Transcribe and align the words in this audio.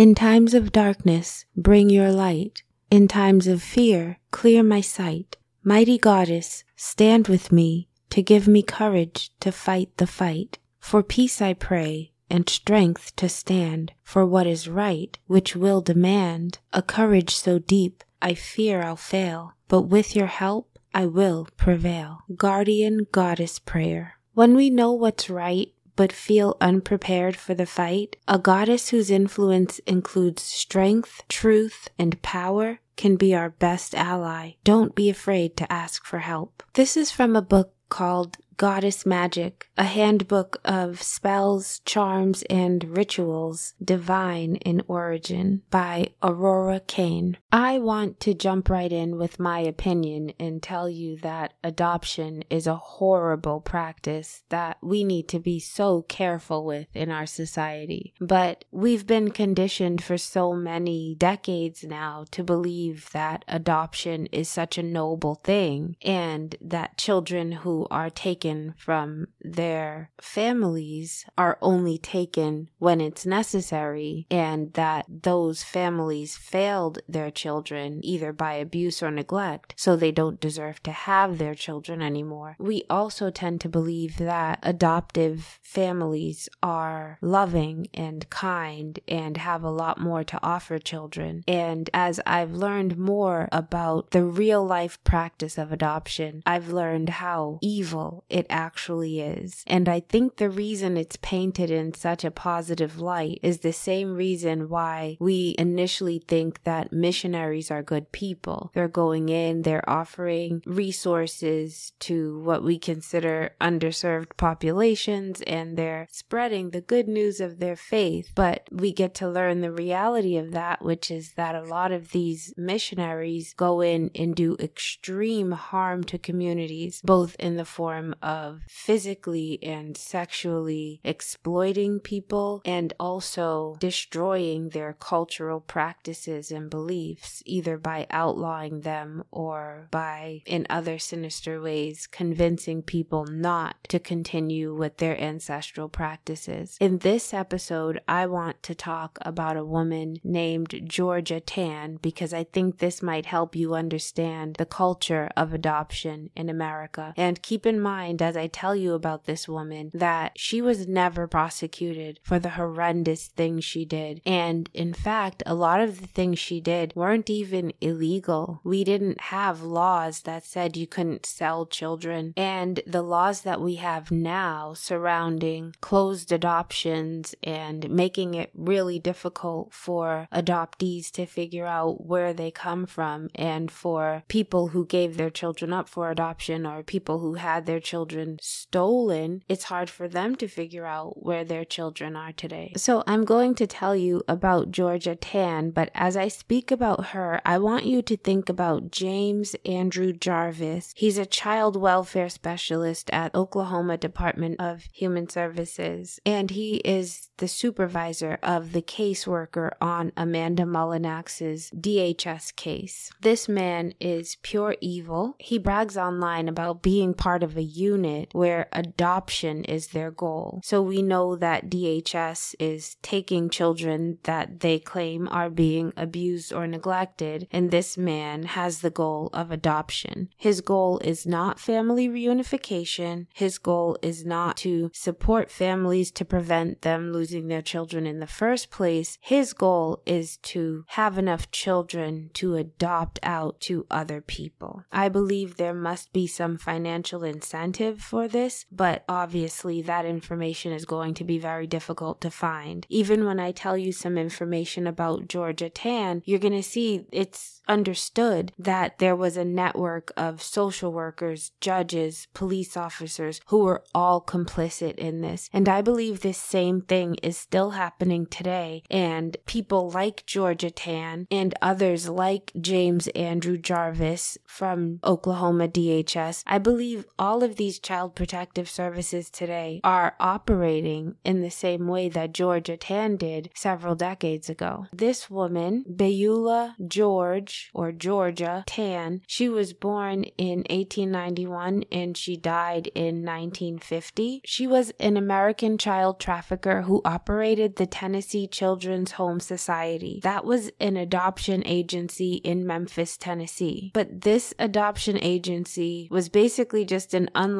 In 0.00 0.14
times 0.14 0.54
of 0.54 0.72
darkness, 0.72 1.44
bring 1.54 1.90
your 1.90 2.10
light. 2.10 2.62
In 2.90 3.06
times 3.06 3.46
of 3.46 3.62
fear, 3.62 4.16
clear 4.30 4.62
my 4.62 4.80
sight. 4.80 5.36
Mighty 5.62 5.98
goddess, 5.98 6.64
stand 6.74 7.28
with 7.28 7.52
me 7.52 7.86
to 8.08 8.22
give 8.22 8.48
me 8.48 8.62
courage 8.62 9.30
to 9.40 9.52
fight 9.52 9.94
the 9.98 10.06
fight. 10.06 10.58
For 10.78 11.02
peace 11.02 11.42
I 11.42 11.52
pray 11.52 12.12
and 12.30 12.48
strength 12.48 13.14
to 13.16 13.28
stand 13.28 13.92
for 14.02 14.24
what 14.24 14.46
is 14.46 14.70
right, 14.70 15.18
which 15.26 15.54
will 15.54 15.82
demand 15.82 16.60
a 16.72 16.80
courage 16.80 17.34
so 17.34 17.58
deep 17.58 18.02
I 18.22 18.32
fear 18.32 18.80
I'll 18.80 18.96
fail, 18.96 19.52
but 19.68 19.82
with 19.82 20.16
your 20.16 20.28
help 20.28 20.78
I 20.94 21.04
will 21.04 21.46
prevail. 21.58 22.20
Guardian 22.34 23.06
Goddess 23.12 23.58
Prayer. 23.58 24.14
When 24.32 24.56
we 24.56 24.70
know 24.70 24.92
what's 24.92 25.28
right, 25.28 25.74
but 26.00 26.12
feel 26.14 26.56
unprepared 26.62 27.36
for 27.36 27.52
the 27.52 27.66
fight, 27.66 28.16
a 28.26 28.38
goddess 28.38 28.88
whose 28.88 29.10
influence 29.10 29.80
includes 29.80 30.40
strength, 30.40 31.20
truth, 31.28 31.90
and 31.98 32.22
power 32.22 32.80
can 32.96 33.16
be 33.16 33.34
our 33.34 33.50
best 33.50 33.94
ally. 33.94 34.52
Don't 34.64 34.94
be 34.94 35.10
afraid 35.10 35.58
to 35.58 35.70
ask 35.70 36.06
for 36.06 36.20
help. 36.20 36.62
This 36.72 36.96
is 36.96 37.10
from 37.10 37.36
a 37.36 37.42
book 37.42 37.74
called 37.90 38.38
Goddess 38.60 39.06
Magic, 39.06 39.70
a 39.78 39.84
handbook 39.84 40.60
of 40.66 41.00
spells, 41.00 41.80
charms, 41.86 42.42
and 42.50 42.94
rituals 42.94 43.72
divine 43.82 44.56
in 44.56 44.82
origin 44.86 45.62
by 45.70 46.08
Aurora 46.22 46.80
Kane. 46.80 47.38
I 47.50 47.78
want 47.78 48.20
to 48.20 48.34
jump 48.34 48.68
right 48.68 48.92
in 48.92 49.16
with 49.16 49.40
my 49.40 49.60
opinion 49.60 50.34
and 50.38 50.62
tell 50.62 50.90
you 50.90 51.16
that 51.20 51.54
adoption 51.64 52.44
is 52.50 52.66
a 52.66 52.76
horrible 52.76 53.62
practice 53.62 54.42
that 54.50 54.76
we 54.82 55.04
need 55.04 55.26
to 55.28 55.38
be 55.38 55.58
so 55.58 56.02
careful 56.02 56.66
with 56.66 56.88
in 56.92 57.10
our 57.10 57.24
society. 57.24 58.12
But 58.20 58.66
we've 58.70 59.06
been 59.06 59.30
conditioned 59.30 60.04
for 60.04 60.18
so 60.18 60.52
many 60.52 61.14
decades 61.14 61.82
now 61.82 62.26
to 62.32 62.44
believe 62.44 63.08
that 63.12 63.42
adoption 63.48 64.26
is 64.26 64.50
such 64.50 64.76
a 64.76 64.82
noble 64.82 65.36
thing 65.36 65.96
and 66.02 66.56
that 66.60 66.98
children 66.98 67.52
who 67.52 67.86
are 67.90 68.10
taken 68.10 68.49
taken 68.50 68.74
from 68.76 69.26
their 69.40 70.10
families 70.20 71.24
are 71.36 71.58
only 71.62 71.98
taken 71.98 72.68
when 72.78 73.00
it's 73.00 73.26
necessary, 73.26 74.26
and 74.30 74.72
that 74.74 75.06
those 75.08 75.62
families 75.62 76.36
failed 76.36 76.98
their 77.08 77.30
children 77.30 78.00
either 78.02 78.32
by 78.32 78.54
abuse 78.54 79.02
or 79.02 79.10
neglect, 79.10 79.74
so 79.76 79.96
they 79.96 80.12
don't 80.12 80.40
deserve 80.40 80.82
to 80.82 80.90
have 80.90 81.38
their 81.38 81.54
children 81.54 82.02
anymore. 82.02 82.56
We 82.58 82.84
also 82.90 83.30
tend 83.30 83.60
to 83.60 83.68
believe 83.68 84.18
that 84.18 84.58
adoptive 84.62 85.58
families 85.62 86.48
are 86.62 87.18
loving 87.20 87.86
and 87.94 88.28
kind 88.30 88.98
and 89.06 89.36
have 89.36 89.62
a 89.62 89.70
lot 89.70 89.98
more 90.00 90.24
to 90.24 90.40
offer 90.42 90.78
children. 90.78 91.42
And 91.46 91.88
as 91.94 92.20
I've 92.26 92.52
learned 92.52 92.98
more 92.98 93.48
about 93.52 94.10
the 94.10 94.24
real 94.24 94.64
life 94.64 95.02
practice 95.04 95.58
of 95.58 95.72
adoption, 95.72 96.42
I've 96.46 96.72
learned 96.72 97.08
how 97.10 97.58
evil 97.62 98.24
it 98.30 98.46
actually 98.48 99.20
is. 99.20 99.64
And 99.66 99.88
I 99.88 100.00
think 100.00 100.36
the 100.36 100.50
reason 100.50 100.96
it's 100.96 101.18
painted 101.20 101.70
in 101.70 101.94
such 101.94 102.24
a 102.24 102.30
positive 102.30 103.00
light 103.00 103.40
is 103.42 103.58
the 103.58 103.72
same 103.72 104.14
reason 104.14 104.68
why 104.68 105.16
we 105.20 105.54
initially 105.58 106.22
think 106.26 106.62
that 106.64 106.92
missionaries 106.92 107.70
are 107.70 107.82
good 107.82 108.12
people. 108.12 108.70
They're 108.74 108.88
going 108.88 109.28
in, 109.28 109.62
they're 109.62 109.88
offering 109.88 110.62
resources 110.66 111.92
to 112.00 112.40
what 112.40 112.62
we 112.62 112.78
consider 112.78 113.54
underserved 113.60 114.36
populations, 114.36 115.42
and 115.42 115.76
they're 115.76 116.08
spreading 116.10 116.70
the 116.70 116.80
good 116.80 117.08
news 117.08 117.40
of 117.40 117.58
their 117.58 117.76
faith. 117.76 118.30
But 118.34 118.68
we 118.70 118.92
get 118.92 119.14
to 119.16 119.28
learn 119.28 119.60
the 119.60 119.72
reality 119.72 120.36
of 120.36 120.52
that, 120.52 120.82
which 120.82 121.10
is 121.10 121.32
that 121.32 121.54
a 121.54 121.62
lot 121.62 121.92
of 121.92 122.12
these 122.12 122.54
missionaries 122.56 123.54
go 123.54 123.80
in 123.80 124.10
and 124.14 124.34
do 124.34 124.56
extreme 124.60 125.52
harm 125.52 126.04
to 126.04 126.18
communities, 126.18 127.00
both 127.04 127.34
in 127.38 127.56
the 127.56 127.64
form 127.64 128.14
of 128.22 128.62
physically 128.68 129.58
and 129.62 129.96
sexually 129.96 131.00
exploiting 131.04 132.00
people 132.00 132.62
and 132.64 132.92
also 132.98 133.76
destroying 133.80 134.70
their 134.70 134.92
cultural 134.92 135.60
practices 135.60 136.50
and 136.50 136.70
beliefs, 136.70 137.42
either 137.46 137.78
by 137.78 138.06
outlawing 138.10 138.80
them 138.80 139.24
or 139.30 139.88
by, 139.90 140.42
in 140.46 140.66
other 140.68 140.98
sinister 140.98 141.60
ways, 141.60 142.06
convincing 142.06 142.82
people 142.82 143.26
not 143.26 143.76
to 143.88 143.98
continue 143.98 144.74
with 144.74 144.98
their 144.98 145.18
ancestral 145.20 145.88
practices. 145.88 146.76
In 146.80 146.98
this 146.98 147.32
episode, 147.32 148.00
I 148.08 148.26
want 148.26 148.62
to 148.64 148.74
talk 148.74 149.18
about 149.22 149.56
a 149.56 149.64
woman 149.64 150.16
named 150.24 150.82
Georgia 150.84 151.40
Tan 151.40 151.98
because 152.02 152.32
I 152.34 152.44
think 152.44 152.78
this 152.78 153.02
might 153.02 153.26
help 153.26 153.54
you 153.54 153.74
understand 153.74 154.56
the 154.56 154.66
culture 154.66 155.30
of 155.36 155.52
adoption 155.52 156.30
in 156.34 156.48
America. 156.48 157.14
And 157.16 157.42
keep 157.42 157.66
in 157.66 157.80
mind, 157.80 158.09
as 158.18 158.36
I 158.36 158.46
tell 158.46 158.74
you 158.74 158.94
about 158.94 159.24
this 159.24 159.48
woman 159.48 159.90
that 159.92 160.32
she 160.36 160.62
was 160.62 160.86
never 160.86 161.26
prosecuted 161.26 162.20
for 162.22 162.38
the 162.38 162.50
horrendous 162.50 163.26
things 163.28 163.64
she 163.64 163.84
did. 163.84 164.20
And 164.24 164.70
in 164.72 164.94
fact, 164.94 165.42
a 165.44 165.54
lot 165.54 165.80
of 165.80 166.00
the 166.00 166.06
things 166.06 166.38
she 166.38 166.60
did 166.60 166.92
weren't 166.94 167.28
even 167.30 167.72
illegal. 167.80 168.60
We 168.64 168.84
didn't 168.84 169.20
have 169.20 169.62
laws 169.62 170.22
that 170.22 170.44
said 170.44 170.76
you 170.76 170.86
couldn't 170.86 171.26
sell 171.26 171.66
children. 171.66 172.34
And 172.36 172.80
the 172.86 173.02
laws 173.02 173.42
that 173.42 173.60
we 173.60 173.76
have 173.76 174.10
now 174.10 174.74
surrounding 174.74 175.74
closed 175.80 176.32
adoptions 176.32 177.34
and 177.42 177.90
making 177.90 178.34
it 178.34 178.50
really 178.54 178.98
difficult 178.98 179.72
for 179.72 180.28
adoptees 180.32 181.10
to 181.12 181.26
figure 181.26 181.66
out 181.66 182.06
where 182.06 182.32
they 182.32 182.50
come 182.50 182.86
from 182.86 183.28
and 183.34 183.70
for 183.70 184.22
people 184.28 184.68
who 184.68 184.86
gave 184.86 185.16
their 185.16 185.30
children 185.30 185.72
up 185.72 185.88
for 185.88 186.10
adoption 186.10 186.66
or 186.66 186.82
people 186.82 187.18
who 187.18 187.34
had 187.34 187.66
their 187.66 187.80
children 187.80 187.99
stolen, 188.40 189.42
it's 189.48 189.64
hard 189.64 189.90
for 189.90 190.08
them 190.08 190.36
to 190.36 190.48
figure 190.48 190.86
out 190.86 191.22
where 191.22 191.44
their 191.44 191.64
children 191.64 192.16
are 192.16 192.32
today. 192.32 192.72
So 192.76 193.02
I'm 193.06 193.24
going 193.24 193.54
to 193.56 193.66
tell 193.66 193.94
you 193.94 194.22
about 194.28 194.70
Georgia 194.70 195.16
Tan, 195.16 195.70
but 195.70 195.90
as 195.94 196.16
I 196.16 196.28
speak 196.28 196.70
about 196.70 197.06
her, 197.06 197.40
I 197.44 197.58
want 197.58 197.84
you 197.84 198.02
to 198.02 198.16
think 198.16 198.48
about 198.48 198.90
James 198.90 199.56
Andrew 199.64 200.12
Jarvis. 200.12 200.92
He's 200.96 201.18
a 201.18 201.26
child 201.26 201.76
welfare 201.76 202.28
specialist 202.28 203.10
at 203.12 203.34
Oklahoma 203.34 203.96
Department 203.96 204.56
of 204.60 204.84
Human 204.92 205.28
Services, 205.28 206.20
and 206.24 206.50
he 206.50 206.76
is 206.76 207.30
the 207.38 207.48
supervisor 207.48 208.38
of 208.42 208.72
the 208.72 208.82
caseworker 208.82 209.70
on 209.80 210.12
Amanda 210.16 210.64
Mullinax's 210.64 211.70
DHS 211.70 212.54
case. 212.54 213.10
This 213.20 213.48
man 213.48 213.94
is 214.00 214.36
pure 214.42 214.76
evil. 214.80 215.36
He 215.38 215.58
brags 215.58 215.96
online 215.96 216.48
about 216.48 216.82
being 216.82 217.14
part 217.14 217.42
of 217.42 217.56
a 217.56 217.62
unit 217.90 218.28
where 218.32 218.68
adoption 218.72 219.56
is 219.64 219.88
their 219.88 220.10
goal. 220.10 220.60
So 220.64 220.76
we 220.82 221.00
know 221.02 221.26
that 221.36 221.70
DHS 221.74 222.54
is 222.58 222.96
taking 223.02 223.50
children 223.50 224.18
that 224.24 224.60
they 224.60 224.78
claim 224.78 225.28
are 225.30 225.50
being 225.50 225.92
abused 225.96 226.52
or 226.52 226.66
neglected, 226.66 227.38
and 227.50 227.70
this 227.70 227.96
man 227.96 228.36
has 228.58 228.80
the 228.80 228.96
goal 229.02 229.30
of 229.32 229.50
adoption. 229.50 230.28
His 230.36 230.60
goal 230.60 230.98
is 231.12 231.26
not 231.26 231.58
family 231.58 232.08
reunification. 232.08 233.26
His 233.34 233.58
goal 233.58 233.98
is 234.02 234.24
not 234.24 234.56
to 234.58 234.90
support 234.92 235.50
families 235.50 236.10
to 236.12 236.24
prevent 236.24 236.82
them 236.82 237.12
losing 237.12 237.48
their 237.48 237.62
children 237.62 238.06
in 238.06 238.20
the 238.20 238.26
first 238.42 238.70
place. 238.70 239.18
His 239.20 239.52
goal 239.52 240.02
is 240.06 240.36
to 240.54 240.84
have 240.88 241.18
enough 241.18 241.50
children 241.50 242.30
to 242.34 242.56
adopt 242.56 243.18
out 243.22 243.60
to 243.60 243.86
other 243.90 244.20
people. 244.20 244.84
I 244.92 245.08
believe 245.08 245.56
there 245.56 245.74
must 245.74 246.12
be 246.12 246.26
some 246.26 246.56
financial 246.56 247.22
incentive 247.24 247.79
for 248.00 248.28
this, 248.28 248.66
but 248.70 249.04
obviously 249.08 249.82
that 249.82 250.04
information 250.04 250.72
is 250.72 250.84
going 250.84 251.14
to 251.14 251.24
be 251.24 251.38
very 251.38 251.66
difficult 251.66 252.20
to 252.20 252.30
find. 252.30 252.86
Even 252.88 253.24
when 253.24 253.40
I 253.40 253.52
tell 253.52 253.76
you 253.76 253.92
some 253.92 254.18
information 254.18 254.86
about 254.86 255.28
Georgia 255.28 255.70
Tan, 255.70 256.22
you're 256.24 256.38
going 256.38 256.52
to 256.52 256.62
see 256.62 257.06
it's 257.12 257.60
understood 257.68 258.52
that 258.58 258.98
there 258.98 259.16
was 259.16 259.36
a 259.36 259.44
network 259.44 260.12
of 260.16 260.42
social 260.42 260.92
workers, 260.92 261.52
judges, 261.60 262.26
police 262.34 262.76
officers 262.76 263.40
who 263.46 263.58
were 263.60 263.84
all 263.94 264.20
complicit 264.20 264.96
in 264.96 265.20
this. 265.20 265.48
And 265.52 265.68
I 265.68 265.80
believe 265.80 266.20
this 266.20 266.38
same 266.38 266.82
thing 266.82 267.14
is 267.22 267.36
still 267.36 267.70
happening 267.70 268.26
today. 268.26 268.82
And 268.90 269.36
people 269.46 269.90
like 269.90 270.26
Georgia 270.26 270.70
Tan 270.70 271.26
and 271.30 271.54
others 271.62 272.08
like 272.08 272.52
James 272.60 273.06
Andrew 273.08 273.56
Jarvis 273.56 274.36
from 274.44 274.98
Oklahoma 275.04 275.68
DHS, 275.68 276.42
I 276.46 276.58
believe 276.58 277.06
all 277.18 277.42
of 277.42 277.56
these 277.56 277.69
these 277.70 277.78
child 277.78 278.16
protective 278.16 278.68
services 278.68 279.30
today 279.30 279.80
are 279.84 280.16
operating 280.18 281.14
in 281.24 281.40
the 281.40 281.50
same 281.50 281.86
way 281.86 282.08
that 282.08 282.32
Georgia 282.32 282.76
Tan 282.76 283.14
did 283.14 283.48
several 283.54 283.94
decades 283.94 284.50
ago. 284.50 284.86
This 284.92 285.30
woman, 285.30 285.84
Beulah 285.88 286.74
George 286.84 287.70
or 287.72 287.92
Georgia 287.92 288.64
Tan, 288.66 289.20
she 289.28 289.48
was 289.48 289.72
born 289.72 290.24
in 290.36 290.64
1891 290.68 291.84
and 291.92 292.16
she 292.16 292.36
died 292.36 292.88
in 292.96 293.24
1950. 293.24 294.42
She 294.44 294.66
was 294.66 294.92
an 294.98 295.16
American 295.16 295.78
child 295.78 296.18
trafficker 296.18 296.82
who 296.82 297.02
operated 297.04 297.76
the 297.76 297.86
Tennessee 297.86 298.48
Children's 298.48 299.12
Home 299.12 299.38
Society. 299.38 300.18
That 300.24 300.44
was 300.44 300.72
an 300.80 300.96
adoption 300.96 301.62
agency 301.64 302.40
in 302.42 302.66
Memphis, 302.66 303.16
Tennessee. 303.16 303.92
But 303.94 304.22
this 304.22 304.52
adoption 304.58 305.16
agency 305.22 306.08
was 306.10 306.28
basically 306.28 306.84
just 306.84 307.14
an 307.14 307.30
unlicensed 307.36 307.59